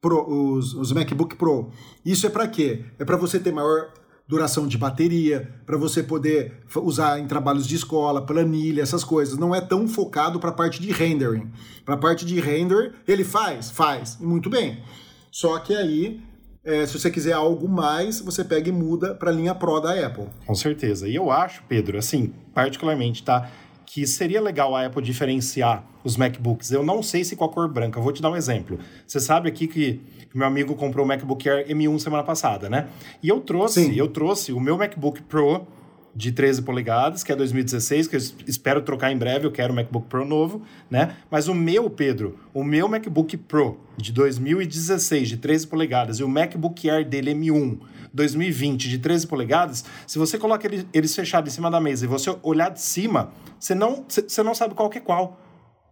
[0.00, 1.70] Pro, os, os MacBook Pro.
[2.04, 2.84] Isso é para quê?
[2.98, 3.88] É para você ter maior
[4.28, 9.38] duração de bateria, para você poder usar em trabalhos de escola, planilha, essas coisas.
[9.38, 11.48] Não é tão focado para a parte de rendering.
[11.84, 14.82] Para a parte de render, ele faz, faz, e muito bem.
[15.30, 16.20] Só que aí,
[16.64, 19.92] é, se você quiser algo mais, você pega e muda para a linha Pro da
[20.06, 20.26] Apple.
[20.44, 21.06] Com certeza.
[21.06, 23.48] E eu acho, Pedro, assim, particularmente, tá?
[23.84, 26.72] Que seria legal a Apple diferenciar os MacBooks.
[26.72, 28.00] Eu não sei se com a cor branca.
[28.00, 28.78] Vou te dar um exemplo.
[29.06, 30.00] Você sabe aqui que
[30.34, 32.88] meu amigo comprou o MacBook Air M1 semana passada, né?
[33.22, 33.94] E eu trouxe, Sim.
[33.94, 35.66] eu trouxe o meu MacBook Pro
[36.14, 39.72] de 13 polegadas, que é 2016, que eu es- espero trocar em breve, eu quero
[39.72, 41.14] um MacBook Pro novo, né?
[41.30, 46.28] Mas o meu, Pedro, o meu MacBook Pro de 2016, de 13 polegadas, e o
[46.28, 47.78] MacBook Air dele M1
[48.14, 52.08] 2020 de 13 polegadas, se você coloca ele- eles fechados em cima da mesa e
[52.08, 55.38] você olhar de cima, você não, você não sabe qual que é qual.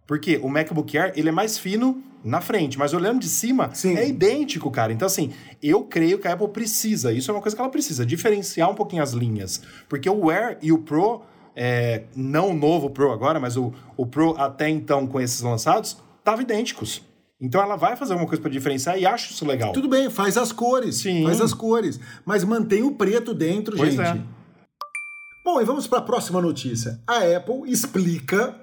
[0.07, 3.95] Porque o MacBook Air, ele é mais fino na frente, mas olhando de cima, Sim.
[3.95, 4.91] é idêntico, cara.
[4.91, 8.05] Então, assim, eu creio que a Apple precisa, isso é uma coisa que ela precisa,
[8.05, 9.61] diferenciar um pouquinho as linhas.
[9.87, 11.21] Porque o Air e o Pro,
[11.55, 15.97] é, não o novo Pro agora, mas o, o Pro até então com esses lançados,
[16.19, 17.03] estavam idênticos.
[17.39, 19.71] Então ela vai fazer alguma coisa para diferenciar e acho isso legal.
[19.71, 20.95] Tudo bem, faz as cores.
[20.95, 21.23] Sim.
[21.25, 21.99] Faz as cores.
[22.25, 24.01] Mas mantém o preto dentro, Pois gente.
[24.01, 24.21] é.
[25.43, 26.99] Bom, e vamos para a próxima notícia.
[27.05, 28.55] A Apple explica.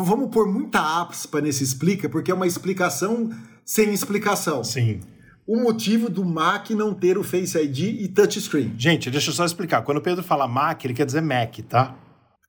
[0.00, 3.30] Vamos pôr muita aspa nesse explica, porque é uma explicação
[3.64, 4.64] sem explicação.
[4.64, 5.00] Sim.
[5.46, 8.74] O motivo do Mac não ter o Face ID e touchscreen.
[8.78, 9.82] Gente, deixa eu só explicar.
[9.82, 11.94] Quando o Pedro fala Mac, ele quer dizer Mac, tá?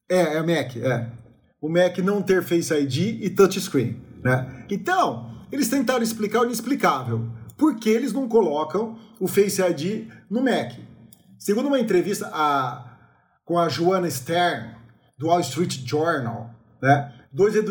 [0.09, 1.09] É, é Mac, é.
[1.59, 4.65] O Mac não ter Face ID e touchscreen, né?
[4.69, 7.27] Então, eles tentaram explicar o inexplicável.
[7.57, 10.73] Por que eles não colocam o Face ID no Mac?
[11.39, 12.97] Segundo uma entrevista a-
[13.43, 14.75] com a Joanna Stern,
[15.17, 16.49] do Wall Street Journal,
[16.81, 17.11] né?
[17.33, 17.61] Dois eh,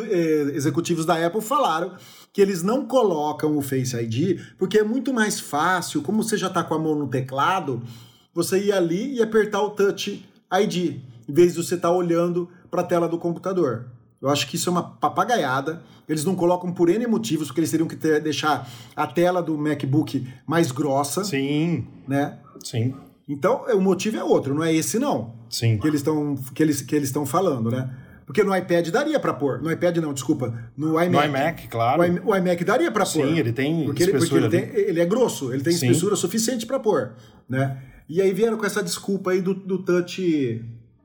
[0.55, 1.93] executivos da Apple falaram
[2.33, 6.49] que eles não colocam o Face ID porque é muito mais fácil, como você já
[6.49, 7.81] está com a mão no teclado,
[8.35, 10.77] você ir ali e apertar o Touch ID,
[11.29, 13.87] em vez de você estar olhando para a tela do computador.
[14.21, 15.83] Eu acho que isso é uma papagaiada.
[16.09, 19.57] Eles não colocam por N motivos, porque eles teriam que ter- deixar a tela do
[19.59, 22.39] MacBook mais grossa, Sim, né?
[22.65, 22.95] sim,
[23.29, 25.79] Então, o motivo é outro, não é esse não sim.
[25.79, 27.91] que eles estão que eles que eles estão falando, né?
[28.33, 31.11] Porque no iPad daria para pôr, no iPad não, desculpa, no iMac.
[31.11, 32.01] No iMac, claro.
[32.01, 33.11] O, iM- o iMac daria para pôr.
[33.27, 35.87] Sim, ele tem porque ele, porque espessura ele, tem- ele é grosso, ele tem Sim.
[35.89, 37.13] espessura suficiente para pôr,
[37.47, 37.83] né?
[38.09, 40.65] E aí vieram com essa desculpa aí do, do touch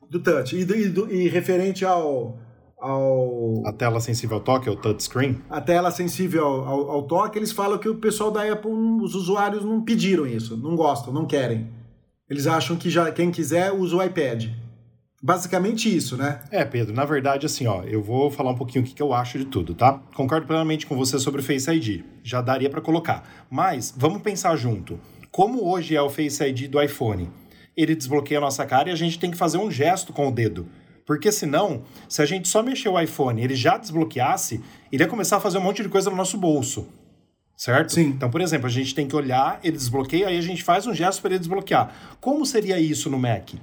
[0.09, 2.39] do touch e, do- e e referente ao
[2.79, 5.41] ao A tela sensível ao toque é o touchscreen.
[5.49, 9.15] a tela sensível ao, ao- ao toque, eles falam que o pessoal da Apple, os
[9.15, 11.67] usuários não pediram isso, não gostam, não querem.
[12.29, 14.45] Eles acham que já quem quiser usa o iPad.
[15.21, 16.39] Basicamente isso, né?
[16.51, 19.13] É, Pedro, na verdade, assim, ó, eu vou falar um pouquinho o que que eu
[19.13, 19.93] acho de tudo, tá?
[20.13, 22.03] Concordo plenamente com você sobre o Face ID.
[22.23, 23.27] Já daria pra colocar.
[23.49, 24.99] Mas, vamos pensar junto.
[25.31, 27.31] Como hoje é o Face ID do iPhone?
[27.75, 30.31] Ele desbloqueia a nossa cara e a gente tem que fazer um gesto com o
[30.31, 30.67] dedo.
[31.03, 35.09] Porque senão, se a gente só mexer o iPhone e ele já desbloqueasse, ele ia
[35.09, 36.87] começar a fazer um monte de coisa no nosso bolso.
[37.55, 37.93] Certo?
[37.93, 38.09] Sim.
[38.09, 40.93] Então, por exemplo, a gente tem que olhar, ele desbloqueia, aí a gente faz um
[40.93, 41.91] gesto para ele desbloquear.
[42.21, 43.53] Como seria isso no Mac?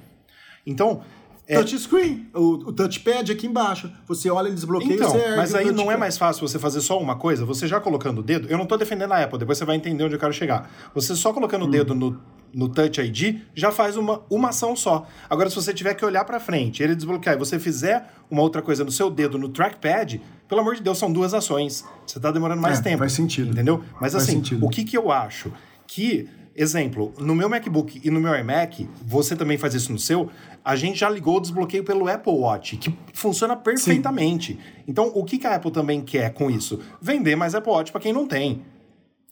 [0.67, 1.03] Então,
[1.47, 1.57] É...
[1.57, 3.91] Touchscreen, o, o touchpad aqui embaixo.
[4.07, 6.99] Você olha, ele desbloqueia então, você Mas aí não é mais fácil você fazer só
[6.99, 7.45] uma coisa?
[7.45, 8.49] Você já colocando o dedo.
[8.49, 10.71] Eu não estou defendendo a Apple, depois você vai entender onde eu quero chegar.
[10.95, 11.69] Você só colocando hum.
[11.69, 12.19] o dedo no,
[12.53, 15.07] no Touch ID já faz uma, uma ação só.
[15.29, 18.63] Agora, se você tiver que olhar para frente, ele desbloquear e você fizer uma outra
[18.63, 21.85] coisa no seu dedo no trackpad, pelo amor de Deus, são duas ações.
[22.07, 22.99] Você está demorando mais é, tempo.
[23.01, 23.51] Faz sentido.
[23.51, 23.85] Entendeu?
[24.01, 24.65] Mas faz assim, sentido.
[24.65, 25.53] o que, que eu acho?
[25.87, 30.31] Que Exemplo, no meu MacBook e no meu iMac, você também faz isso no seu,
[30.65, 34.53] a gente já ligou o desbloqueio pelo Apple Watch, que funciona perfeitamente.
[34.53, 34.59] Sim.
[34.87, 36.81] Então, o que, a Apple também quer com isso?
[37.01, 38.63] Vender mais Apple Watch para quem não tem.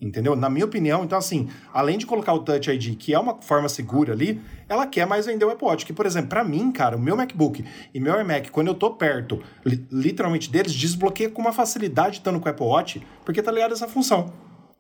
[0.01, 0.35] Entendeu?
[0.35, 3.69] Na minha opinião, então assim, além de colocar o Touch ID, que é uma forma
[3.69, 5.87] segura ali, ela quer mais vender o Apple Watch.
[5.87, 8.91] Que, por exemplo, para mim, cara, o meu MacBook e meu iMac, quando eu tô
[8.91, 13.53] perto, li literalmente deles, desbloqueia com uma facilidade estando com o Apple Watch, porque tá
[13.53, 14.33] ligado essa função.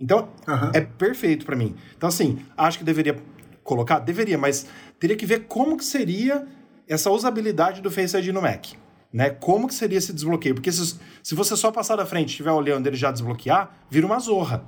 [0.02, 0.70] Então, uhum.
[0.74, 1.76] é perfeito para mim.
[1.96, 3.16] Então, assim, acho que deveria
[3.62, 4.00] colocar?
[4.00, 4.66] Deveria, mas
[4.98, 6.44] teria que ver como que seria
[6.88, 8.66] essa usabilidade do Face ID no Mac.
[9.12, 9.30] Né?
[9.30, 10.56] Como que seria esse desbloqueio?
[10.56, 14.04] Porque se, se você só passar da frente e estiver olhando ele já desbloquear, vira
[14.04, 14.64] uma zorra.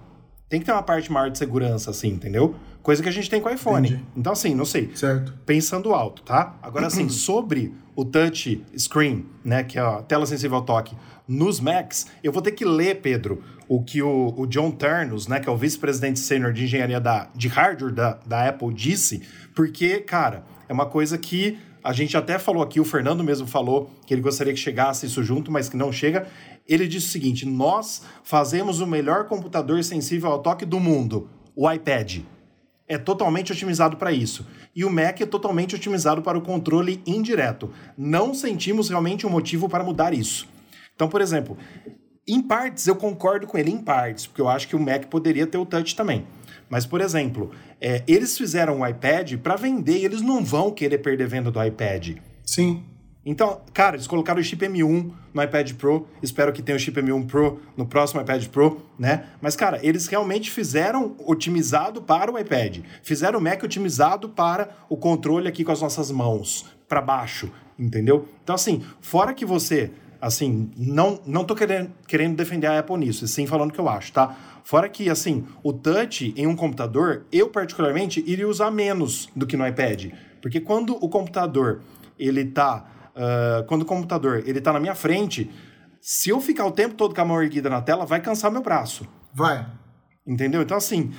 [0.49, 2.55] Tem que ter uma parte maior de segurança, assim, entendeu?
[2.81, 3.88] Coisa que a gente tem com o iPhone.
[3.88, 4.05] Entendi.
[4.14, 4.94] Então, assim, não sei.
[4.94, 5.35] Certo.
[5.44, 6.57] Pensando alto, tá?
[6.62, 10.94] Agora, assim, sobre o touch screen, né, que é a tela sensível ao toque,
[11.27, 15.40] nos Macs, eu vou ter que ler, Pedro, o que o, o John Turnus, né,
[15.40, 19.22] que é o vice-presidente sênior de engenharia da, de hardware da, da Apple, disse,
[19.55, 23.90] porque, cara, é uma coisa que a gente até falou aqui, o Fernando mesmo falou
[24.07, 26.27] que ele gostaria que chegasse isso junto, mas que não chega.
[26.66, 31.70] Ele disse o seguinte: nós fazemos o melhor computador sensível ao toque do mundo, o
[31.70, 32.20] iPad.
[32.88, 34.46] É totalmente otimizado para isso.
[34.74, 37.70] E o Mac é totalmente otimizado para o controle indireto.
[37.96, 40.46] Não sentimos realmente um motivo para mudar isso.
[40.94, 41.57] Então, por exemplo,
[42.26, 45.46] em partes, eu concordo com ele, em partes, porque eu acho que o Mac poderia
[45.46, 46.26] ter o touch também.
[46.68, 50.98] Mas, por exemplo, é, eles fizeram o iPad para vender e eles não vão querer
[50.98, 52.16] perder venda do iPad.
[52.44, 52.82] Sim.
[53.26, 56.06] Então, cara, eles colocaram o chip M1 no iPad Pro.
[56.22, 59.26] Espero que tenha o chip M1 Pro no próximo iPad Pro, né?
[59.40, 62.80] Mas, cara, eles realmente fizeram otimizado para o iPad.
[63.02, 68.28] Fizeram o Mac otimizado para o controle aqui com as nossas mãos, para baixo, entendeu?
[68.42, 69.90] Então, assim, fora que você
[70.24, 73.88] assim, não, não tô querendo, querendo defender a Apple nisso, sim falando o que eu
[73.88, 74.34] acho, tá?
[74.64, 79.54] Fora que, assim, o touch em um computador, eu particularmente iria usar menos do que
[79.54, 80.12] no iPad.
[80.40, 81.82] Porque quando o computador,
[82.18, 82.87] ele tá...
[83.14, 85.50] Uh, quando o computador, ele tá na minha frente,
[86.00, 88.62] se eu ficar o tempo todo com a mão erguida na tela, vai cansar meu
[88.62, 89.06] braço.
[89.32, 89.66] Vai.
[90.26, 90.62] Entendeu?
[90.62, 91.12] Então, assim,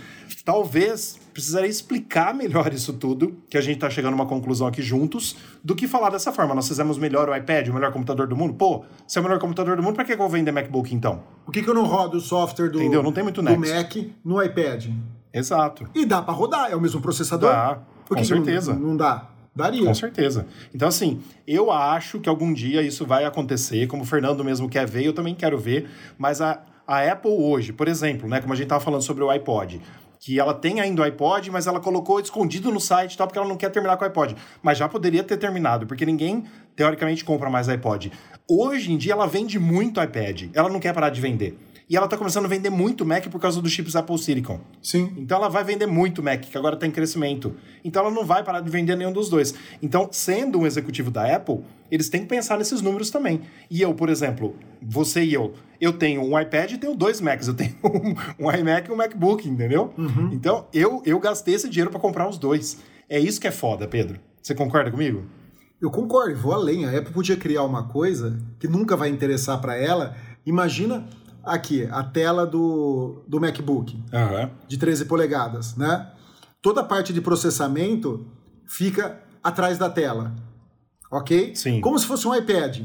[0.43, 4.81] talvez precisaria explicar melhor isso tudo, que a gente está chegando a uma conclusão aqui
[4.81, 6.55] juntos, do que falar dessa forma.
[6.55, 8.53] Nós fizemos melhor o iPad, o melhor computador do mundo.
[8.53, 11.23] Pô, se é o melhor computador do mundo, para que eu vou vender MacBook então?
[11.43, 13.03] Por que, que eu não rodo o software do, Entendeu?
[13.03, 14.85] Não tem muito do Mac no iPad?
[15.33, 15.85] Exato.
[15.93, 17.51] E dá para rodar, é o mesmo processador?
[17.51, 18.73] Dá, com certeza.
[18.73, 19.27] Não, não dá?
[19.53, 19.85] Daria.
[19.85, 20.47] Com certeza.
[20.73, 24.87] Então, assim, eu acho que algum dia isso vai acontecer, como o Fernando mesmo quer
[24.87, 28.55] ver, eu também quero ver, mas a a Apple hoje, por exemplo, né, como a
[28.55, 29.81] gente estava falando sobre o iPod,
[30.25, 33.47] que ela tem ainda o iPod, mas ela colocou escondido no site tal, porque ela
[33.47, 34.35] não quer terminar com o iPod.
[34.59, 38.11] Mas já poderia ter terminado, porque ninguém, teoricamente, compra mais iPod.
[38.49, 40.45] Hoje em dia, ela vende muito iPad.
[40.51, 41.55] Ela não quer parar de vender.
[41.87, 44.59] E ela está começando a vender muito Mac por causa dos chips Apple Silicon.
[44.81, 45.13] Sim.
[45.17, 47.55] Então ela vai vender muito Mac, que agora está em crescimento.
[47.83, 49.53] Então ela não vai parar de vender nenhum dos dois.
[49.83, 51.59] Então, sendo um executivo da Apple,
[51.91, 53.41] eles têm que pensar nesses números também.
[53.69, 57.47] E eu, por exemplo, você e eu, eu tenho um iPad e tenho dois Macs.
[57.47, 59.93] Eu tenho um, um iMac e um MacBook, entendeu?
[59.95, 60.31] Uhum.
[60.33, 62.79] Então eu, eu gastei esse dinheiro para comprar os dois.
[63.07, 64.19] É isso que é foda, Pedro.
[64.41, 65.23] Você concorda comigo?
[65.79, 66.85] Eu concordo, vou além.
[66.85, 70.15] A Apple podia criar uma coisa que nunca vai interessar para ela.
[70.43, 71.07] Imagina
[71.45, 74.49] aqui, a tela do, do MacBook, uhum.
[74.67, 76.11] de 13 polegadas, né?
[76.61, 78.25] Toda a parte de processamento
[78.65, 80.33] fica atrás da tela,
[81.11, 81.55] ok?
[81.55, 81.79] Sim.
[81.81, 82.81] Como se fosse um iPad,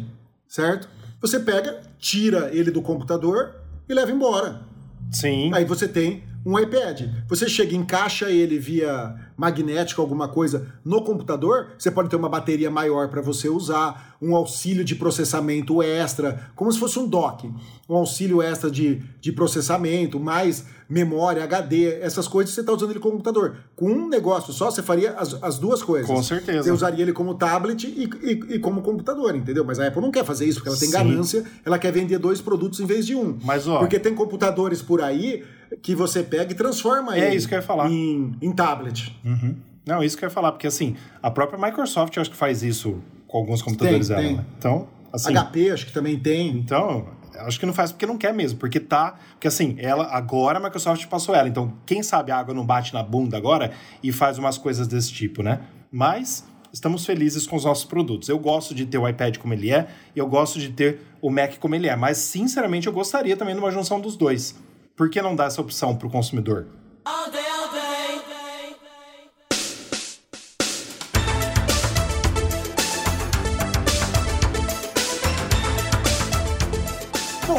[0.46, 0.88] certo?
[1.20, 3.55] Você pega, tira ele do computador
[3.88, 4.62] e leva embora.
[5.11, 5.51] Sim.
[5.55, 7.03] Aí você tem um iPad.
[7.29, 12.70] Você chega, encaixa ele via magnético, alguma coisa no computador, você pode ter uma bateria
[12.70, 17.50] maior para você usar, um auxílio de processamento extra, como se fosse um dock,
[17.88, 22.98] um auxílio extra de, de processamento, mais memória, HD, essas coisas você está usando ele
[22.98, 23.59] como computador.
[23.76, 26.09] Com um negócio só, você faria as, as duas coisas.
[26.09, 26.64] Com certeza.
[26.64, 29.64] Você usaria ele como tablet e, e, e como computador, entendeu?
[29.64, 30.94] Mas a Apple não quer fazer isso, porque ela tem Sim.
[30.94, 33.38] ganância, ela quer vender dois produtos em vez de um.
[33.44, 35.44] Mas, ó, porque tem computadores por aí
[35.81, 37.88] que você pega e transforma é ele isso que eu ia falar.
[37.88, 39.16] Em, em tablet.
[39.24, 39.55] Uhum.
[39.87, 42.64] Não, isso que eu ia falar, porque assim, a própria Microsoft eu acho que faz
[42.64, 42.98] isso
[43.29, 44.29] com alguns computadores tem, dela.
[44.29, 44.37] Tem.
[44.38, 44.44] Né?
[44.59, 45.33] Então, assim.
[45.33, 46.48] HP acho que também tem.
[46.48, 47.07] Então,
[47.46, 49.16] acho que não faz porque não quer mesmo, porque tá.
[49.33, 51.48] Porque assim, ela agora a Microsoft passou ela.
[51.48, 53.72] Então, quem sabe a água não bate na bunda agora
[54.03, 55.61] e faz umas coisas desse tipo, né?
[55.90, 58.29] Mas estamos felizes com os nossos produtos.
[58.29, 61.31] Eu gosto de ter o iPad como ele é e eu gosto de ter o
[61.31, 64.57] Mac como ele é, mas sinceramente eu gostaria também de uma junção dos dois.
[64.96, 66.66] Por que não dar essa opção para o consumidor?
[67.05, 67.39] All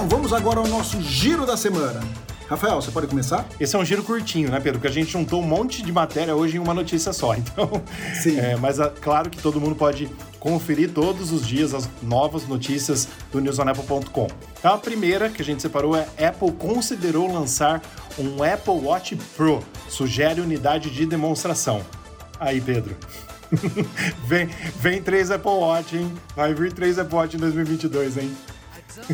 [0.01, 2.01] Bom, vamos agora ao nosso giro da semana.
[2.49, 3.47] Rafael, você pode começar?
[3.59, 4.79] Esse é um giro curtinho, né, Pedro?
[4.79, 7.35] Porque a gente juntou um monte de matéria hoje em uma notícia só.
[7.37, 7.69] Então,
[8.19, 8.39] Sim.
[8.39, 10.09] É, mas é, claro que todo mundo pode
[10.39, 14.27] conferir todos os dias as novas notícias do newsonapple.com.
[14.57, 17.79] Então, a primeira que a gente separou é Apple considerou lançar
[18.17, 19.63] um Apple Watch Pro.
[19.87, 21.85] Sugere unidade de demonstração.
[22.39, 22.97] Aí, Pedro.
[24.25, 26.11] vem, vem três Apple Watch, hein?
[26.35, 28.35] Vai vir três Apple Watch em 2022, hein?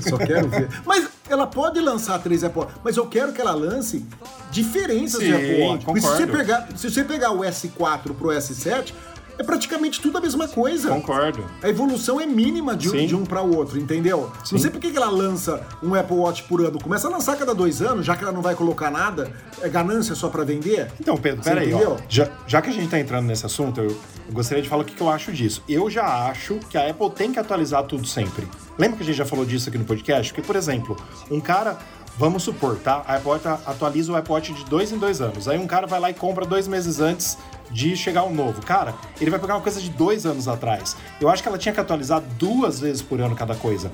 [0.01, 0.67] Só quero ver.
[0.85, 4.05] Mas ela pode lançar três Apple mas eu quero que ela lance
[4.51, 5.85] diferenças Sim, de Apple Watch.
[5.85, 8.93] Se você, pegar, se você pegar o S4 pro S7,
[9.37, 10.89] é praticamente tudo a mesma coisa.
[10.89, 11.45] Concordo.
[11.61, 14.31] A evolução é mínima de, de um para o outro, entendeu?
[14.43, 14.55] Sim.
[14.55, 16.79] Não sei por que ela lança um Apple Watch por ano.
[16.79, 20.15] Começa a lançar cada dois anos, já que ela não vai colocar nada, é ganância
[20.15, 20.91] só para vender.
[20.99, 24.33] Então, Pedro, peraí, ó, já, já que a gente tá entrando nesse assunto, eu, eu
[24.33, 25.63] gostaria de falar o que, que eu acho disso.
[25.67, 28.47] Eu já acho que a Apple tem que atualizar tudo sempre.
[28.77, 30.31] Lembra que a gente já falou disso aqui no podcast?
[30.31, 30.97] Porque, por exemplo,
[31.31, 31.77] um cara
[32.17, 33.03] Vamos supor, tá?
[33.05, 33.31] A Apple
[33.65, 35.47] atualiza o Watch de dois em dois anos.
[35.47, 37.37] Aí um cara vai lá e compra dois meses antes
[37.69, 38.59] de chegar um novo.
[38.65, 40.95] Cara, ele vai pegar uma coisa de dois anos atrás.
[41.21, 43.91] Eu acho que ela tinha que atualizar duas vezes por ano cada coisa.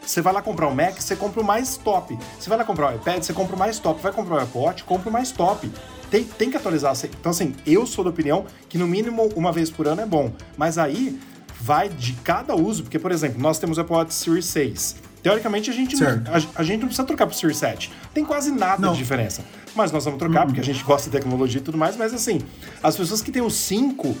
[0.00, 2.16] Você vai lá comprar o Mac, você compra o mais top.
[2.38, 4.00] Você vai lá comprar o iPad, você compra o mais top.
[4.00, 5.68] Vai comprar o Watch, compra o mais top.
[6.12, 6.94] Tem, tem que atualizar.
[7.04, 10.30] Então, assim, eu sou da opinião que no mínimo uma vez por ano é bom.
[10.56, 11.20] Mas aí
[11.60, 15.07] vai de cada uso, porque, por exemplo, nós temos o Watch Series 6.
[15.28, 17.92] Teoricamente, a gente, não, a, a, gente não precisa trocar pro Series 7.
[18.14, 18.92] Tem quase nada não.
[18.92, 19.44] de diferença.
[19.74, 20.46] Mas nós vamos trocar, uhum.
[20.46, 21.98] porque a gente gosta de tecnologia e tudo mais.
[21.98, 22.40] Mas assim,
[22.82, 24.16] as pessoas que têm o 5,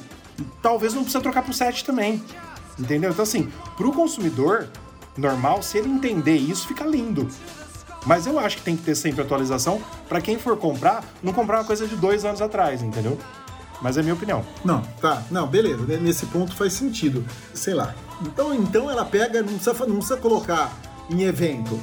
[0.60, 2.22] talvez não precisa trocar pro 7 também.
[2.78, 3.10] Entendeu?
[3.10, 4.68] Então, assim, pro consumidor
[5.16, 7.26] normal, se ele entender isso, fica lindo.
[8.04, 11.60] Mas eu acho que tem que ter sempre atualização para quem for comprar, não comprar
[11.60, 13.18] uma coisa de dois anos atrás, entendeu?
[13.80, 14.44] Mas é minha opinião.
[14.62, 15.22] Não, tá.
[15.30, 15.86] Não, beleza.
[15.98, 17.24] Nesse ponto faz sentido.
[17.54, 17.94] Sei lá.
[18.20, 20.70] Então, então ela pega, não precisa, não precisa colocar
[21.10, 21.78] em evento.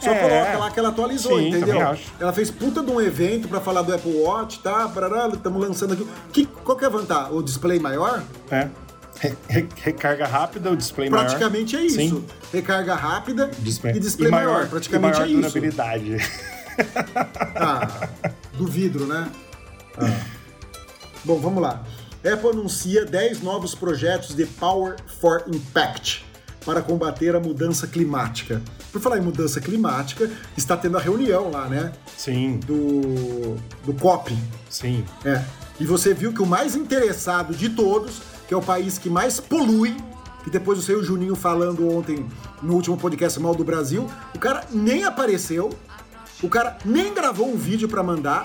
[0.00, 1.96] Só é, coloca lá que ela atualizou, sim, entendeu?
[2.20, 4.90] Ela fez puta de um evento para falar do Apple Watch, tá?
[5.32, 6.06] Estamos lançando aqui.
[6.32, 7.32] Que, qual que é a vantagem?
[7.32, 8.22] O display maior?
[8.50, 8.68] É.
[9.48, 11.86] Re recarga rápida, o display praticamente maior.
[11.88, 12.16] Praticamente é isso.
[12.16, 12.26] Sim.
[12.52, 13.96] Recarga rápida display.
[13.96, 14.68] e display e maior, maior.
[14.68, 16.16] Praticamente e maior é durabilidade.
[16.16, 16.30] isso.
[17.54, 18.08] Ah,
[18.52, 19.30] do vidro, né?
[19.96, 20.10] Ah.
[21.24, 21.82] Bom, vamos lá.
[22.18, 26.25] Apple anuncia 10 novos projetos de Power for Impact
[26.66, 28.60] para combater a mudança climática.
[28.90, 31.92] Por falar em mudança climática, está tendo a reunião lá, né?
[32.16, 32.58] Sim.
[32.66, 34.36] Do, do COP.
[34.68, 35.04] Sim.
[35.24, 35.44] É.
[35.78, 39.38] E você viu que o mais interessado de todos, que é o país que mais
[39.38, 39.96] polui,
[40.42, 42.26] que depois eu sei o Juninho falando ontem
[42.60, 45.70] no último podcast mal do Brasil, o cara nem apareceu,
[46.42, 48.44] o cara nem gravou um vídeo para mandar,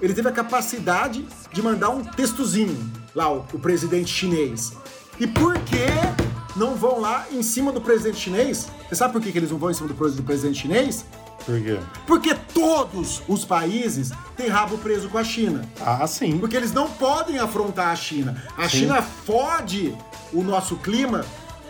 [0.00, 4.72] ele teve a capacidade de mandar um textozinho lá, o, o presidente chinês.
[5.20, 6.21] E por que
[6.56, 8.68] não vão lá em cima do presidente chinês.
[8.88, 11.04] Você sabe por que, que eles não vão em cima do, presidente chinês?
[11.44, 11.78] Por quê?
[12.06, 15.64] Porque todos os países têm rabo preso com a China.
[15.80, 16.38] Ah, sim.
[16.38, 18.42] Porque eles não podem afrontar a China.
[18.56, 18.80] A sim.
[18.80, 19.94] China fode
[20.32, 21.24] o nosso clima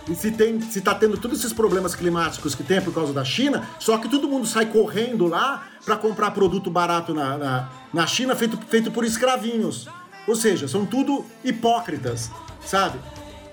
[0.08, 3.24] e se, tem, se tá tendo todos esses problemas climáticos que tem por causa da
[3.24, 8.06] China, só que todo mundo sai correndo lá para comprar produto barato na, na, na
[8.06, 9.88] China feito, feito por escravinhos.
[10.26, 12.30] Ou seja, são tudo hipócritas,
[12.64, 12.98] sabe?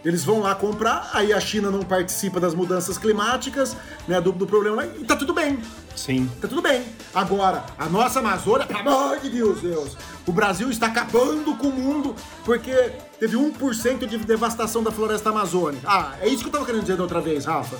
[0.04, 3.76] Eles vão lá comprar, aí a China não participa das mudanças climáticas,
[4.08, 5.60] né, do, do problema lá, e tá tudo bem.
[5.96, 6.32] Sim.
[6.40, 6.86] Tá tudo bem.
[7.14, 11.74] Agora, a nossa Amazônia, pelo amor de Deus, Deus, o Brasil está acabando com o
[11.74, 15.86] mundo porque teve 1% de devastação da floresta amazônica.
[15.86, 17.78] Ah, é isso que eu tava querendo dizer da outra vez, Rafa.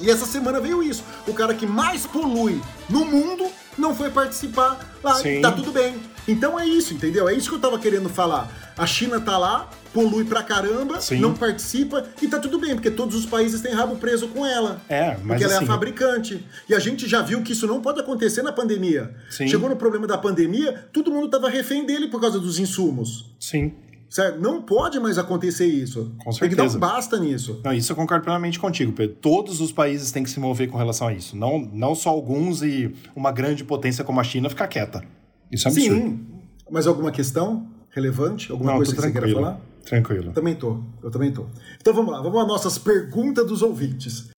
[0.00, 1.04] E essa semana veio isso.
[1.26, 5.14] O cara que mais polui no mundo não foi participar lá.
[5.16, 5.42] Sim.
[5.42, 6.00] Tá tudo bem.
[6.26, 7.28] Então é isso, entendeu?
[7.28, 8.48] É isso que eu tava querendo falar.
[8.76, 11.20] A China tá lá, polui pra caramba, Sim.
[11.20, 14.82] não participa e tá tudo bem, porque todos os países têm rabo preso com ela.
[14.88, 15.44] É, mas Porque ela assim...
[15.44, 16.44] é a assim, fabricante.
[16.68, 19.14] E a gente já viu que isso não pode acontecer na pandemia.
[19.30, 19.46] Sim.
[19.46, 23.32] Chegou no problema da pandemia, todo mundo tava refém dele por causa dos insumos.
[23.38, 23.72] Sim.
[24.10, 24.40] Certo?
[24.40, 26.12] Não pode mais acontecer isso.
[26.18, 26.40] Com certeza.
[26.40, 27.60] Tem que dar um basta nisso.
[27.64, 29.16] Não, isso eu concordo plenamente contigo, Pedro.
[29.20, 31.36] Todos os países têm que se mover com relação a isso.
[31.36, 35.04] Não, não só alguns e uma grande potência como a China ficar quieta.
[35.50, 35.94] Isso é absurdo.
[35.94, 36.26] Sim.
[36.70, 38.50] Mas alguma questão relevante?
[38.50, 39.26] Alguma não, coisa que tranquilo.
[39.26, 39.73] você queira falar?
[39.84, 40.32] Tranquilo.
[40.32, 40.82] Também tô.
[41.02, 41.46] Eu também tô.
[41.80, 42.20] Então vamos lá.
[42.20, 44.30] Vamos às nossas perguntas dos ouvintes.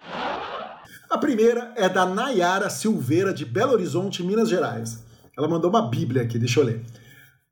[1.09, 5.05] A primeira é da Nayara Silveira, de Belo Horizonte, Minas Gerais.
[5.38, 6.82] Ela mandou uma bíblia aqui, deixa eu ler.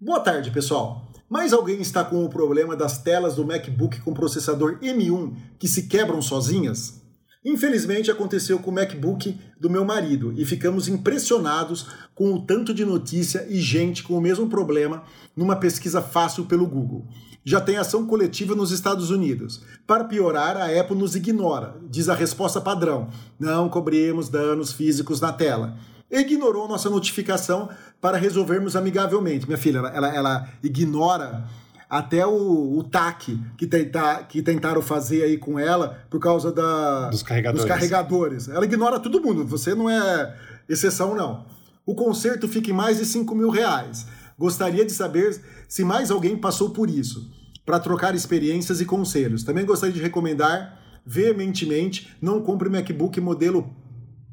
[0.00, 1.10] Boa tarde, pessoal.
[1.30, 5.86] Mais alguém está com o problema das telas do MacBook com processador M1 que se
[5.88, 7.02] quebram sozinhas?
[7.44, 12.84] Infelizmente aconteceu com o MacBook do meu marido e ficamos impressionados com o tanto de
[12.84, 15.04] notícia e gente com o mesmo problema
[15.36, 17.06] numa pesquisa fácil pelo Google.
[17.44, 19.62] Já tem ação coletiva nos Estados Unidos.
[19.86, 25.32] Para piorar, a Apple nos ignora, diz a resposta padrão: não cobrimos danos físicos na
[25.32, 25.76] tela.
[26.10, 27.68] Ignorou nossa notificação
[28.00, 29.46] para resolvermos amigavelmente.
[29.46, 31.44] Minha filha, ela, ela ignora
[31.88, 37.08] até o, o TAC que, tenta, que tentaram fazer aí com ela por causa da,
[37.08, 37.64] dos, carregadores.
[37.64, 38.48] dos carregadores.
[38.48, 40.34] Ela ignora todo mundo, você não é
[40.68, 41.46] exceção, não.
[41.86, 44.06] O conserto fica em mais de 5 mil reais.
[44.38, 47.30] Gostaria de saber se mais alguém passou por isso,
[47.64, 49.42] para trocar experiências e conselhos.
[49.42, 53.70] Também gostaria de recomendar veementemente não compre MacBook modelo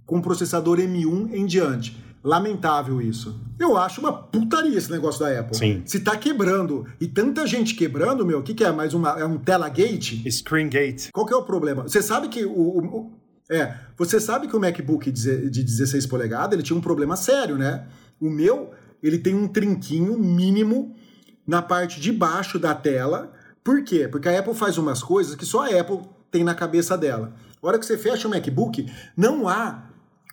[0.05, 3.39] com processador M1 em diante Lamentável isso.
[3.57, 5.57] Eu acho uma putaria esse negócio da Apple.
[5.57, 5.81] Sim.
[5.85, 8.71] Se tá quebrando e tanta gente quebrando, meu, o que, que é?
[8.71, 10.23] Mais uma, é um Telagate?
[10.31, 11.11] Screengate.
[11.11, 11.83] Qual que é o problema?
[11.83, 13.11] Você sabe que o, o
[13.49, 17.85] é, você sabe que o MacBook de 16 polegadas, ele tinha um problema sério, né?
[18.19, 18.69] O meu,
[19.01, 20.95] ele tem um trinquinho mínimo
[21.45, 23.31] na parte de baixo da tela.
[23.63, 24.07] Por quê?
[24.07, 25.99] Porque a Apple faz umas coisas que só a Apple
[26.31, 27.33] tem na cabeça dela.
[27.61, 29.83] A hora que você fecha o MacBook, não há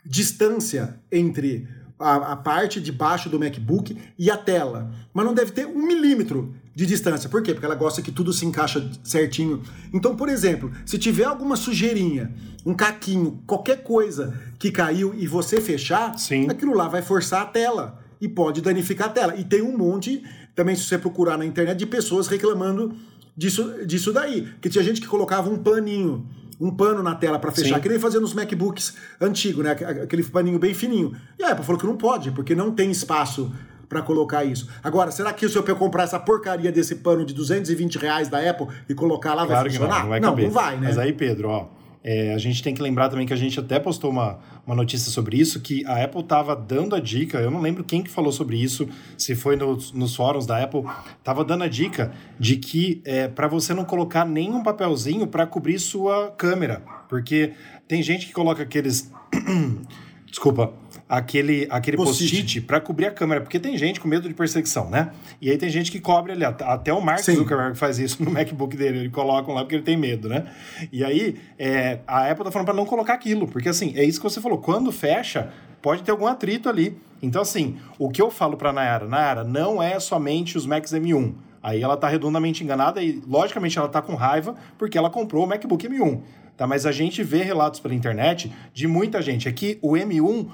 [0.04, 4.90] distância entre a, a, parte de baixo do MacBook e a tela.
[5.12, 7.28] Mas não deve ter um milímetro de distância.
[7.28, 7.52] Por quê?
[7.52, 9.62] Porque ela gosta que tudo se encaixa certinho.
[9.92, 12.32] Então, por exemplo, se tiver alguma sujeirinha,
[12.64, 16.48] um caquinho, qualquer coisa que caiu e você fechar, Sim.
[16.48, 19.36] aquilo lá vai forçar a tela e pode danificar a tela.
[19.36, 20.22] E tem um monte,
[20.58, 22.92] também se você procurar na internet, de pessoas reclamando
[23.36, 24.48] disso, disso daí.
[24.60, 26.26] Que tinha gente que colocava um paninho
[26.60, 27.80] um pano na tela para fechar, Sim.
[27.80, 29.70] que nem fazia nos MacBooks antigos, né?
[29.70, 31.14] Aquele paninho bem fininho.
[31.38, 33.52] E a Apple falou que não pode, porque não tem espaço
[33.88, 34.68] para colocar isso.
[34.82, 38.66] Agora, será que se eu comprar essa porcaria desse pano de 220 reais da Apple
[38.88, 40.00] e colocar lá claro vai funcionar?
[40.00, 40.88] não, vai, não, não vai, né?
[40.88, 41.68] Mas aí, Pedro, ó,
[42.10, 45.10] é, a gente tem que lembrar também que a gente até postou uma, uma notícia
[45.10, 48.32] sobre isso, que a Apple estava dando a dica, eu não lembro quem que falou
[48.32, 48.88] sobre isso,
[49.18, 50.84] se foi nos, nos fóruns da Apple,
[51.18, 55.78] estava dando a dica de que é, para você não colocar nenhum papelzinho para cobrir
[55.78, 57.52] sua câmera, porque
[57.86, 59.12] tem gente que coloca aqueles...
[60.24, 60.72] Desculpa
[61.08, 64.90] aquele, aquele post-it post para cobrir a câmera, porque tem gente com medo de perseguição,
[64.90, 65.10] né?
[65.40, 67.36] E aí tem gente que cobre ali, até o Mark Sim.
[67.36, 70.46] Zuckerberg faz isso no MacBook dele, ele coloca lá porque ele tem medo, né?
[70.92, 74.20] E aí é, a Apple tá falando para não colocar aquilo, porque assim, é isso
[74.20, 75.50] que você falou, quando fecha,
[75.80, 76.98] pode ter algum atrito ali.
[77.22, 81.34] Então assim, o que eu falo para Nayara, Nayara, não é somente os Macs M1.
[81.62, 85.46] Aí ela tá redondamente enganada e, logicamente, ela tá com raiva porque ela comprou o
[85.46, 86.20] MacBook M1.
[86.56, 86.66] Tá?
[86.66, 89.48] Mas a gente vê relatos pela internet de muita gente.
[89.48, 90.48] Aqui, o M1,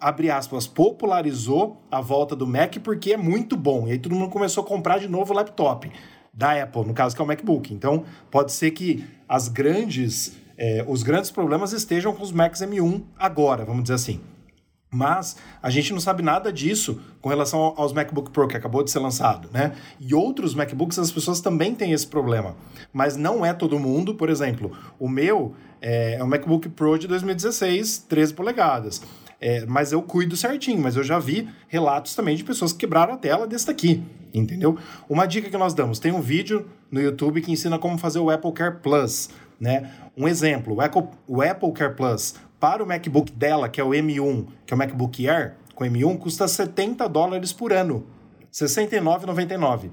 [0.00, 3.86] abre aspas, popularizou a volta do Mac porque é muito bom.
[3.88, 5.90] E aí todo mundo começou a comprar de novo o laptop
[6.32, 7.74] da Apple, no caso que é o MacBook.
[7.74, 13.02] Então, pode ser que as grandes, eh, os grandes problemas estejam com os Macs M1
[13.18, 14.20] agora, vamos dizer assim.
[14.90, 18.90] Mas a gente não sabe nada disso com relação aos MacBook Pro que acabou de
[18.90, 19.72] ser lançado, né?
[20.00, 22.56] E outros MacBooks as pessoas também têm esse problema,
[22.90, 24.14] mas não é todo mundo.
[24.14, 29.02] Por exemplo, o meu é, é um MacBook Pro de 2016, 13 polegadas.
[29.40, 33.14] É, mas eu cuido certinho, mas eu já vi relatos também de pessoas que quebraram
[33.14, 34.02] a tela desse daqui,
[34.34, 34.76] entendeu?
[35.08, 38.30] Uma dica que nós damos, tem um vídeo no YouTube que ensina como fazer o
[38.30, 39.30] Apple Care Plus,
[39.60, 39.92] né?
[40.16, 43.90] Um exemplo, o Apple, o Apple Care Plus para o MacBook dela, que é o
[43.90, 48.04] M1, que é o MacBook Air, com M1, custa 70 dólares por ano.
[48.40, 49.90] R$ 69,99.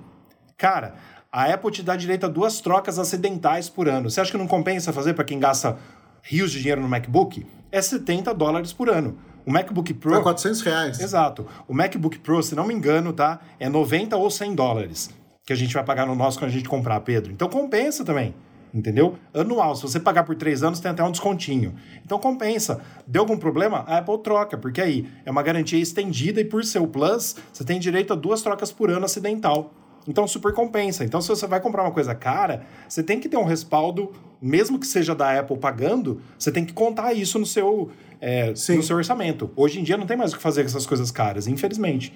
[0.57, 0.95] Cara,
[1.31, 4.09] a Apple te dá direito a duas trocas acidentais por ano.
[4.09, 5.77] Você acha que não compensa fazer para quem gasta
[6.23, 7.45] rios de dinheiro no MacBook?
[7.71, 9.17] É 70 dólares por ano.
[9.45, 10.15] O MacBook Pro.
[10.15, 10.99] É 400 reais.
[10.99, 11.45] Exato.
[11.67, 13.39] O MacBook Pro, se não me engano, tá?
[13.59, 15.09] É 90 ou 100 dólares
[15.45, 17.31] que a gente vai pagar no nosso quando a gente comprar, Pedro.
[17.31, 18.33] Então compensa também.
[18.73, 19.15] Entendeu?
[19.33, 19.75] Anual.
[19.75, 21.75] Se você pagar por três anos, tem até um descontinho.
[22.03, 22.81] Então compensa.
[23.07, 23.85] Deu algum problema?
[23.87, 27.63] A Apple troca, porque aí é uma garantia estendida e por ser o Plus, você
[27.63, 29.71] tem direito a duas trocas por ano acidental.
[30.07, 31.05] Então super compensa.
[31.05, 34.77] Então se você vai comprar uma coisa cara, você tem que ter um respaldo, mesmo
[34.77, 38.95] que seja da Apple pagando, você tem que contar isso no seu é, no seu
[38.95, 39.49] orçamento.
[39.55, 42.13] Hoje em dia não tem mais o que fazer com essas coisas caras, infelizmente.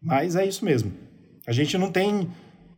[0.00, 0.92] Mas é isso mesmo.
[1.46, 2.28] A gente não tem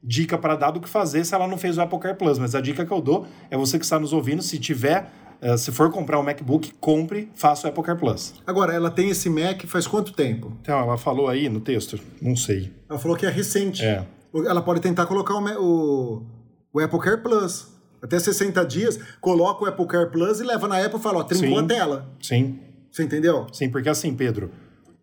[0.03, 2.55] dica para dar do que fazer se ela não fez o Apple Care Plus, mas
[2.55, 5.11] a dica que eu dou é você que está nos ouvindo, se tiver
[5.43, 8.33] Uh, se for comprar um MacBook, compre, faça o Apple Care Plus.
[8.47, 10.57] Agora, ela tem esse Mac faz quanto tempo?
[10.63, 12.73] Então, ela falou aí no texto, não sei.
[12.89, 13.85] Ela falou que é recente.
[13.85, 14.07] É.
[14.35, 16.27] Ela pode tentar colocar o, o,
[16.73, 17.74] o Apple Care Plus.
[18.05, 21.25] Até 60 dias, coloca o Apple Care Plus e leva na Apple e fala, ó,
[21.25, 21.65] trincou Sim.
[21.65, 22.07] a tela.
[22.21, 22.59] Sim.
[22.93, 23.47] Você entendeu?
[23.51, 24.51] Sim, porque assim, Pedro,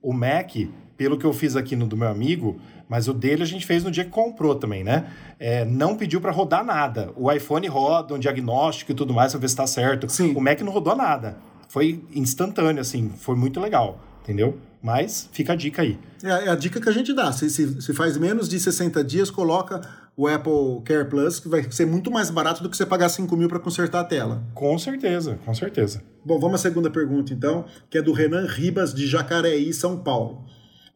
[0.01, 0.51] o Mac,
[0.95, 3.85] pelo que eu fiz aqui no do meu amigo, Mas o dele a gente fez
[3.85, 5.05] no dia que comprou também, né?
[5.39, 7.09] É, não pediu para rodar nada.
[7.15, 10.09] O iPhone roda um diagnóstico e tudo mais pra ver se tá certo.
[10.09, 10.33] Sim.
[10.35, 11.37] O Mac não rodou nada.
[11.69, 14.57] Foi instantâneo, assim, foi muito legal, entendeu?
[14.83, 15.97] Mas fica a dica aí.
[16.21, 17.31] É, é a dica que a gente dá.
[17.31, 19.79] Se, se, se faz menos de 60 dias, coloca
[20.21, 23.35] o Apple Care Plus, que vai ser muito mais barato do que você pagar 5
[23.35, 24.45] mil para consertar a tela.
[24.53, 26.03] Com certeza, com certeza.
[26.23, 30.45] Bom, vamos à segunda pergunta então, que é do Renan Ribas, de Jacareí, São Paulo.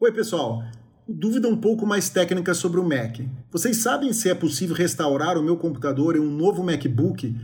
[0.00, 0.62] Oi, pessoal.
[1.08, 3.18] Dúvida um pouco mais técnica sobre o Mac.
[3.50, 7.34] Vocês sabem se é possível restaurar o meu computador em um novo MacBook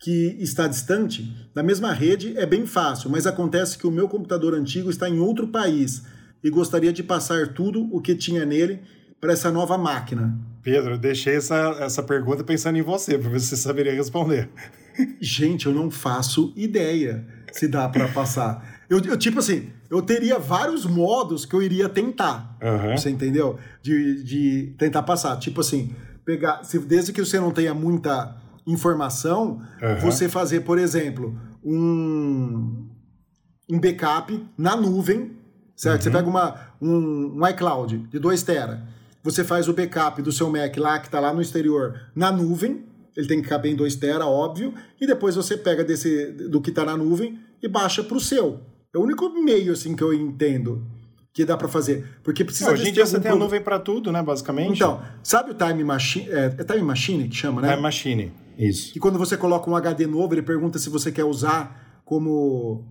[0.00, 1.32] que está distante?
[1.54, 5.20] Na mesma rede é bem fácil, mas acontece que o meu computador antigo está em
[5.20, 6.02] outro país
[6.42, 8.80] e gostaria de passar tudo o que tinha nele
[9.22, 10.36] para essa nova máquina.
[10.64, 14.50] Pedro, eu deixei essa, essa pergunta pensando em você, para ver se você saberia responder.
[15.20, 18.80] Gente, eu não faço ideia se dá para passar.
[18.90, 22.58] Eu, eu, tipo assim, eu teria vários modos que eu iria tentar.
[22.60, 22.96] Uhum.
[22.96, 23.60] Você entendeu?
[23.80, 25.36] De, de tentar passar.
[25.36, 25.94] Tipo assim,
[26.24, 26.64] pegar.
[26.64, 30.00] Se, desde que você não tenha muita informação, Uhum.
[30.00, 32.88] você fazer, por exemplo, um,
[33.70, 35.30] um backup na nuvem,
[35.76, 36.02] certo?
[36.02, 38.82] Você pega uma, um, um iCloud de 2 tera,
[39.22, 42.84] você faz o backup do seu Mac lá, que está lá no exterior, na nuvem,
[43.16, 46.70] ele tem que caber em 2 tera, óbvio, e depois você pega desse do que
[46.70, 48.60] está na nuvem e baixa para o seu.
[48.94, 50.84] É o único meio, assim, que eu entendo
[51.32, 52.06] que dá para fazer.
[52.22, 54.76] Porque precisa Hoje em dia você tem a nuvem para tudo, né, basicamente?
[54.76, 56.28] Então, sabe o Time Machine?
[56.30, 57.70] É, é Time Machine que chama, né?
[57.70, 58.92] Time Machine, isso.
[58.92, 62.86] que quando você coloca um HD novo, ele pergunta se você quer usar como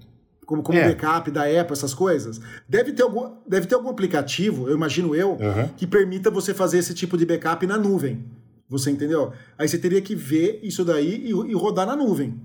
[0.52, 0.90] como, como É.
[0.94, 2.42] backup da Apple, essas coisas.
[2.68, 5.68] Deve ter, algum, deve ter algum aplicativo, eu imagino eu, Uhum.
[5.78, 8.26] que permita você fazer esse tipo de backup na nuvem.
[8.68, 9.32] Você entendeu?
[9.58, 12.40] Aí você teria que ver isso daí e, e rodar na nuvem.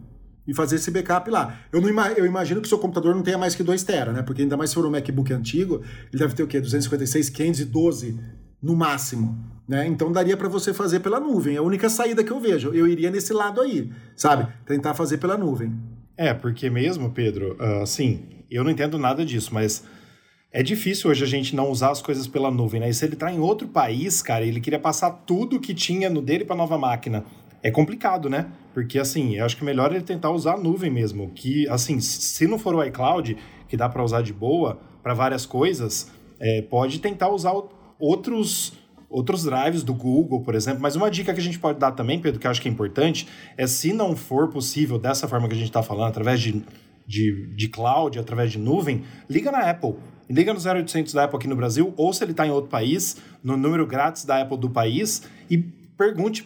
[0.47, 1.59] E fazer esse backup lá.
[1.73, 4.23] Eu, não eu imagino que o seu computador não tenha mais que 2 tera, né?
[4.23, 5.83] Porque ainda mais se for um MacBook antigo,
[6.13, 6.61] ele deve ter o quê?
[6.61, 8.17] 256, 512
[8.63, 9.37] no máximo.
[9.69, 9.85] Né?
[9.89, 11.57] Então daria para você fazer pela nuvem.
[11.57, 12.73] É a única saída que eu vejo.
[12.73, 14.47] Eu iria nesse lado aí, sabe?
[14.65, 15.73] Tentar fazer pela nuvem.
[16.17, 19.85] É, porque mesmo, Pedro, assim, eu não entendo nada disso, mas
[20.51, 22.89] é difícil hoje a gente não usar as coisas pela nuvem, né?
[22.89, 26.23] E se ele tá em outro país, cara, ele queria passar tudo que tinha no
[26.23, 27.25] dele pra nova máquina.
[27.63, 28.47] É complicado, né?
[28.73, 31.31] Porque, assim, eu acho que é melhor ele tentar usar a nuvem mesmo.
[31.35, 33.37] Que, assim, se não for o iCloud,
[33.69, 36.11] que dá pra usar de boa para várias coisas,
[36.41, 37.53] é, pode tentar usar
[37.99, 38.73] outros
[39.09, 40.81] outros drives do Google, por exemplo.
[40.81, 42.71] Mas uma dica que a gente pode dar também, Pedro, que eu acho que é
[42.71, 43.27] importante,
[43.57, 46.63] é se não for possível dessa forma que a gente está falando, através de,
[47.07, 49.95] de, de cloud, através de nuvem, liga na Apple.
[50.29, 53.17] Liga no 0800 da Apple aqui no Brasil, ou se ele está em outro país,
[53.43, 55.57] no número grátis da Apple do país, e
[55.97, 56.45] pergunte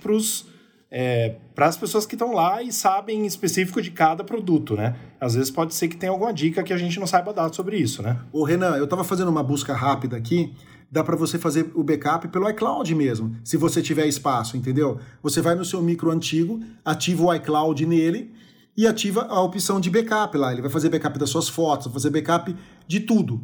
[1.54, 4.96] para as pessoas que estão lá e sabem em específico de cada produto, né?
[5.18, 7.78] Às vezes pode ser que tenha alguma dica que a gente não saiba dar sobre
[7.78, 8.18] isso, né?
[8.30, 10.52] Ô Renan, eu estava fazendo uma busca rápida aqui.
[10.90, 14.98] Dá para você fazer o backup pelo iCloud mesmo, se você tiver espaço, entendeu?
[15.22, 18.32] Você vai no seu micro antigo, ativa o iCloud nele
[18.76, 20.52] e ativa a opção de backup lá.
[20.52, 22.56] Ele vai fazer backup das suas fotos, vai fazer backup
[22.88, 23.40] de tudo.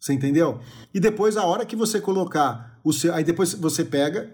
[0.00, 0.58] Você entendeu?
[0.92, 3.14] E depois, a hora que você colocar o seu.
[3.14, 4.30] Aí depois você pega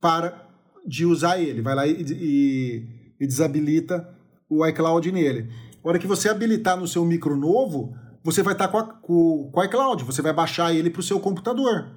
[0.00, 0.48] para
[0.86, 1.60] de usar ele.
[1.60, 2.86] Vai lá e, e-
[3.20, 4.08] e desabilita
[4.48, 5.50] o iCloud nele.
[5.84, 9.50] A hora que você habilitar no seu micro novo, você vai estar com, a- com-
[9.52, 11.90] com o iCloud, você vai baixar ele para o seu computador.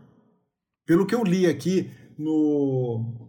[0.85, 3.21] Pelo que eu li aqui no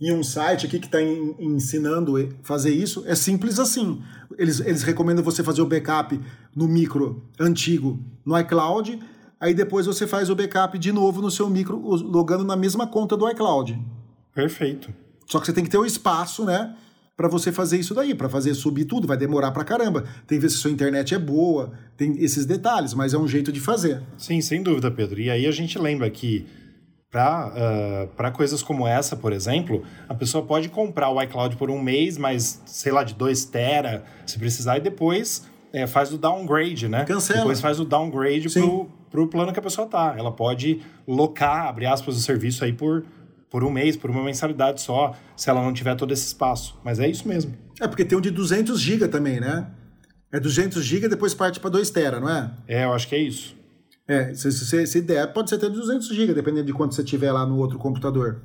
[0.00, 4.02] em um site aqui que está ensinando a fazer isso, é simples assim.
[4.36, 6.20] Eles, eles recomendam você fazer o backup
[6.54, 8.98] no micro antigo no iCloud,
[9.40, 13.16] aí depois você faz o backup de novo no seu micro, logando na mesma conta
[13.16, 13.80] do iCloud.
[14.34, 14.92] Perfeito.
[15.26, 16.76] Só que você tem que ter o espaço, né?
[17.16, 20.02] Pra você fazer isso daí, pra fazer subir tudo, vai demorar pra caramba.
[20.26, 23.52] Tem que ver se sua internet é boa, tem esses detalhes, mas é um jeito
[23.52, 24.02] de fazer.
[24.18, 25.20] Sim, sem dúvida, Pedro.
[25.20, 26.44] E aí a gente lembra que
[27.08, 32.18] para coisas como essa, por exemplo, a pessoa pode comprar o iCloud por um mês,
[32.18, 37.04] mas sei lá, de 2 tera, se precisar, e depois é, faz o downgrade, né?
[37.04, 37.40] Cancela.
[37.40, 38.62] Depois faz o downgrade Sim.
[38.62, 40.16] pro, pro plano que a pessoa tá.
[40.18, 43.04] Ela pode locar, abre aspas, o serviço aí por,
[43.54, 46.76] por um mês, por uma mensalidade só, se ela não tiver todo esse espaço.
[46.82, 47.54] Mas é isso mesmo.
[47.80, 49.70] É porque tem um de 200 GB também, né?
[50.32, 52.50] É 200 GB e depois parte pra 2 tera, não é?
[52.66, 53.54] É, eu acho que é isso.
[54.08, 57.30] É, se, se, se der, pode ser até 200 GB, dependendo de quanto você tiver
[57.30, 58.42] lá no outro computador.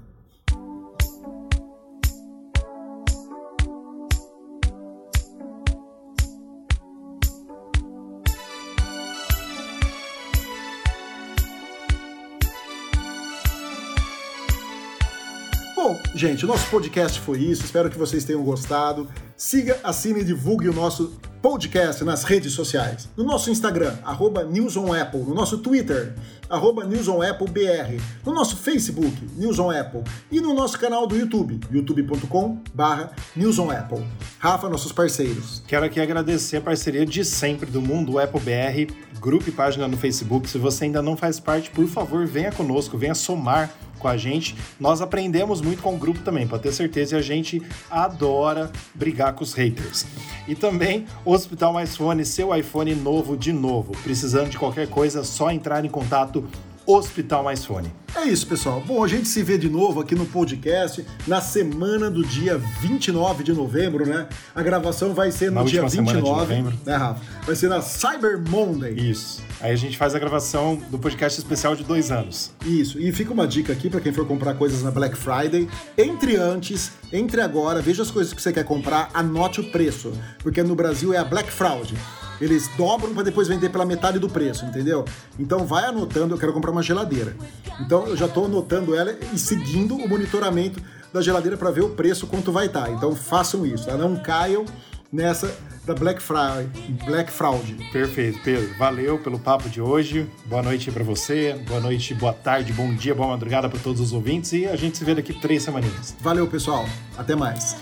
[16.20, 17.64] Gente, o nosso podcast foi isso.
[17.64, 19.08] Espero que vocês tenham gostado.
[19.40, 23.08] Siga, assine e divulgue o nosso podcast nas redes sociais.
[23.16, 24.44] No nosso Instagram, arroba.
[24.44, 26.14] No nosso Twitter,
[26.50, 26.84] arroba.
[26.84, 30.04] No nosso Facebook, NewsOnApple.
[30.30, 34.06] E no nosso canal do YouTube, youtube.com barra NewsOnApple.
[34.40, 35.64] Rafa, nossos parceiros.
[35.66, 39.96] Quero aqui agradecer a parceria de sempre do Mundo Apple BR, grupo e página no
[39.96, 40.50] Facebook.
[40.50, 44.56] Se você ainda não faz parte, por favor, venha conosco, venha somar com a gente.
[44.80, 47.62] Nós aprendemos muito com o grupo também, para ter certeza, e a gente
[47.92, 50.06] adora brigar com os haters.
[50.48, 53.92] E também Hospital Mais Fone, seu iPhone novo de novo.
[54.04, 56.48] Precisando de qualquer coisa, só entrar em contato
[56.86, 57.92] Hospital Mais Fone.
[58.16, 58.84] É isso, pessoal.
[58.86, 63.44] Bom, a gente se vê de novo aqui no podcast na semana do dia 29
[63.44, 64.28] de novembro, né?
[64.54, 66.80] A gravação vai ser no Na dia última semana de 29, novembro.
[66.86, 67.22] né, Rafa?
[67.46, 68.94] Vai ser na Cyber Monday.
[68.94, 69.42] Isso.
[69.62, 72.52] Aí a gente faz a gravação do podcast especial de dois anos.
[72.66, 75.70] Isso, e fica uma dica aqui para quem for comprar coisas na Black Friday.
[75.98, 80.64] Entre antes, entre agora, veja as coisas que você quer comprar, anote o preço, porque
[80.64, 81.94] no Brasil é a Black Fraud.
[82.42, 85.04] Eles dobram para depois vender pela metade do preço, entendeu?
[85.38, 87.36] Então vai anotando, eu quero comprar uma geladeira.
[87.82, 90.82] Então então, eu já estou anotando ela e seguindo o monitoramento
[91.12, 92.90] da geladeira para ver o preço quanto vai estar.
[92.92, 93.98] Então façam isso, tá?
[93.98, 94.64] não caiam
[95.12, 95.54] nessa
[95.86, 96.70] da Black, Friday,
[97.06, 97.76] Black Fraud.
[97.92, 98.78] Perfeito, Pedro.
[98.78, 100.30] Valeu pelo papo de hoje.
[100.46, 101.60] Boa noite para você.
[101.68, 104.98] Boa noite, boa tarde, bom dia, boa madrugada para todos os ouvintes e a gente
[104.98, 106.16] se vê daqui três semanas.
[106.22, 106.86] Valeu, pessoal.
[107.18, 107.76] Até mais.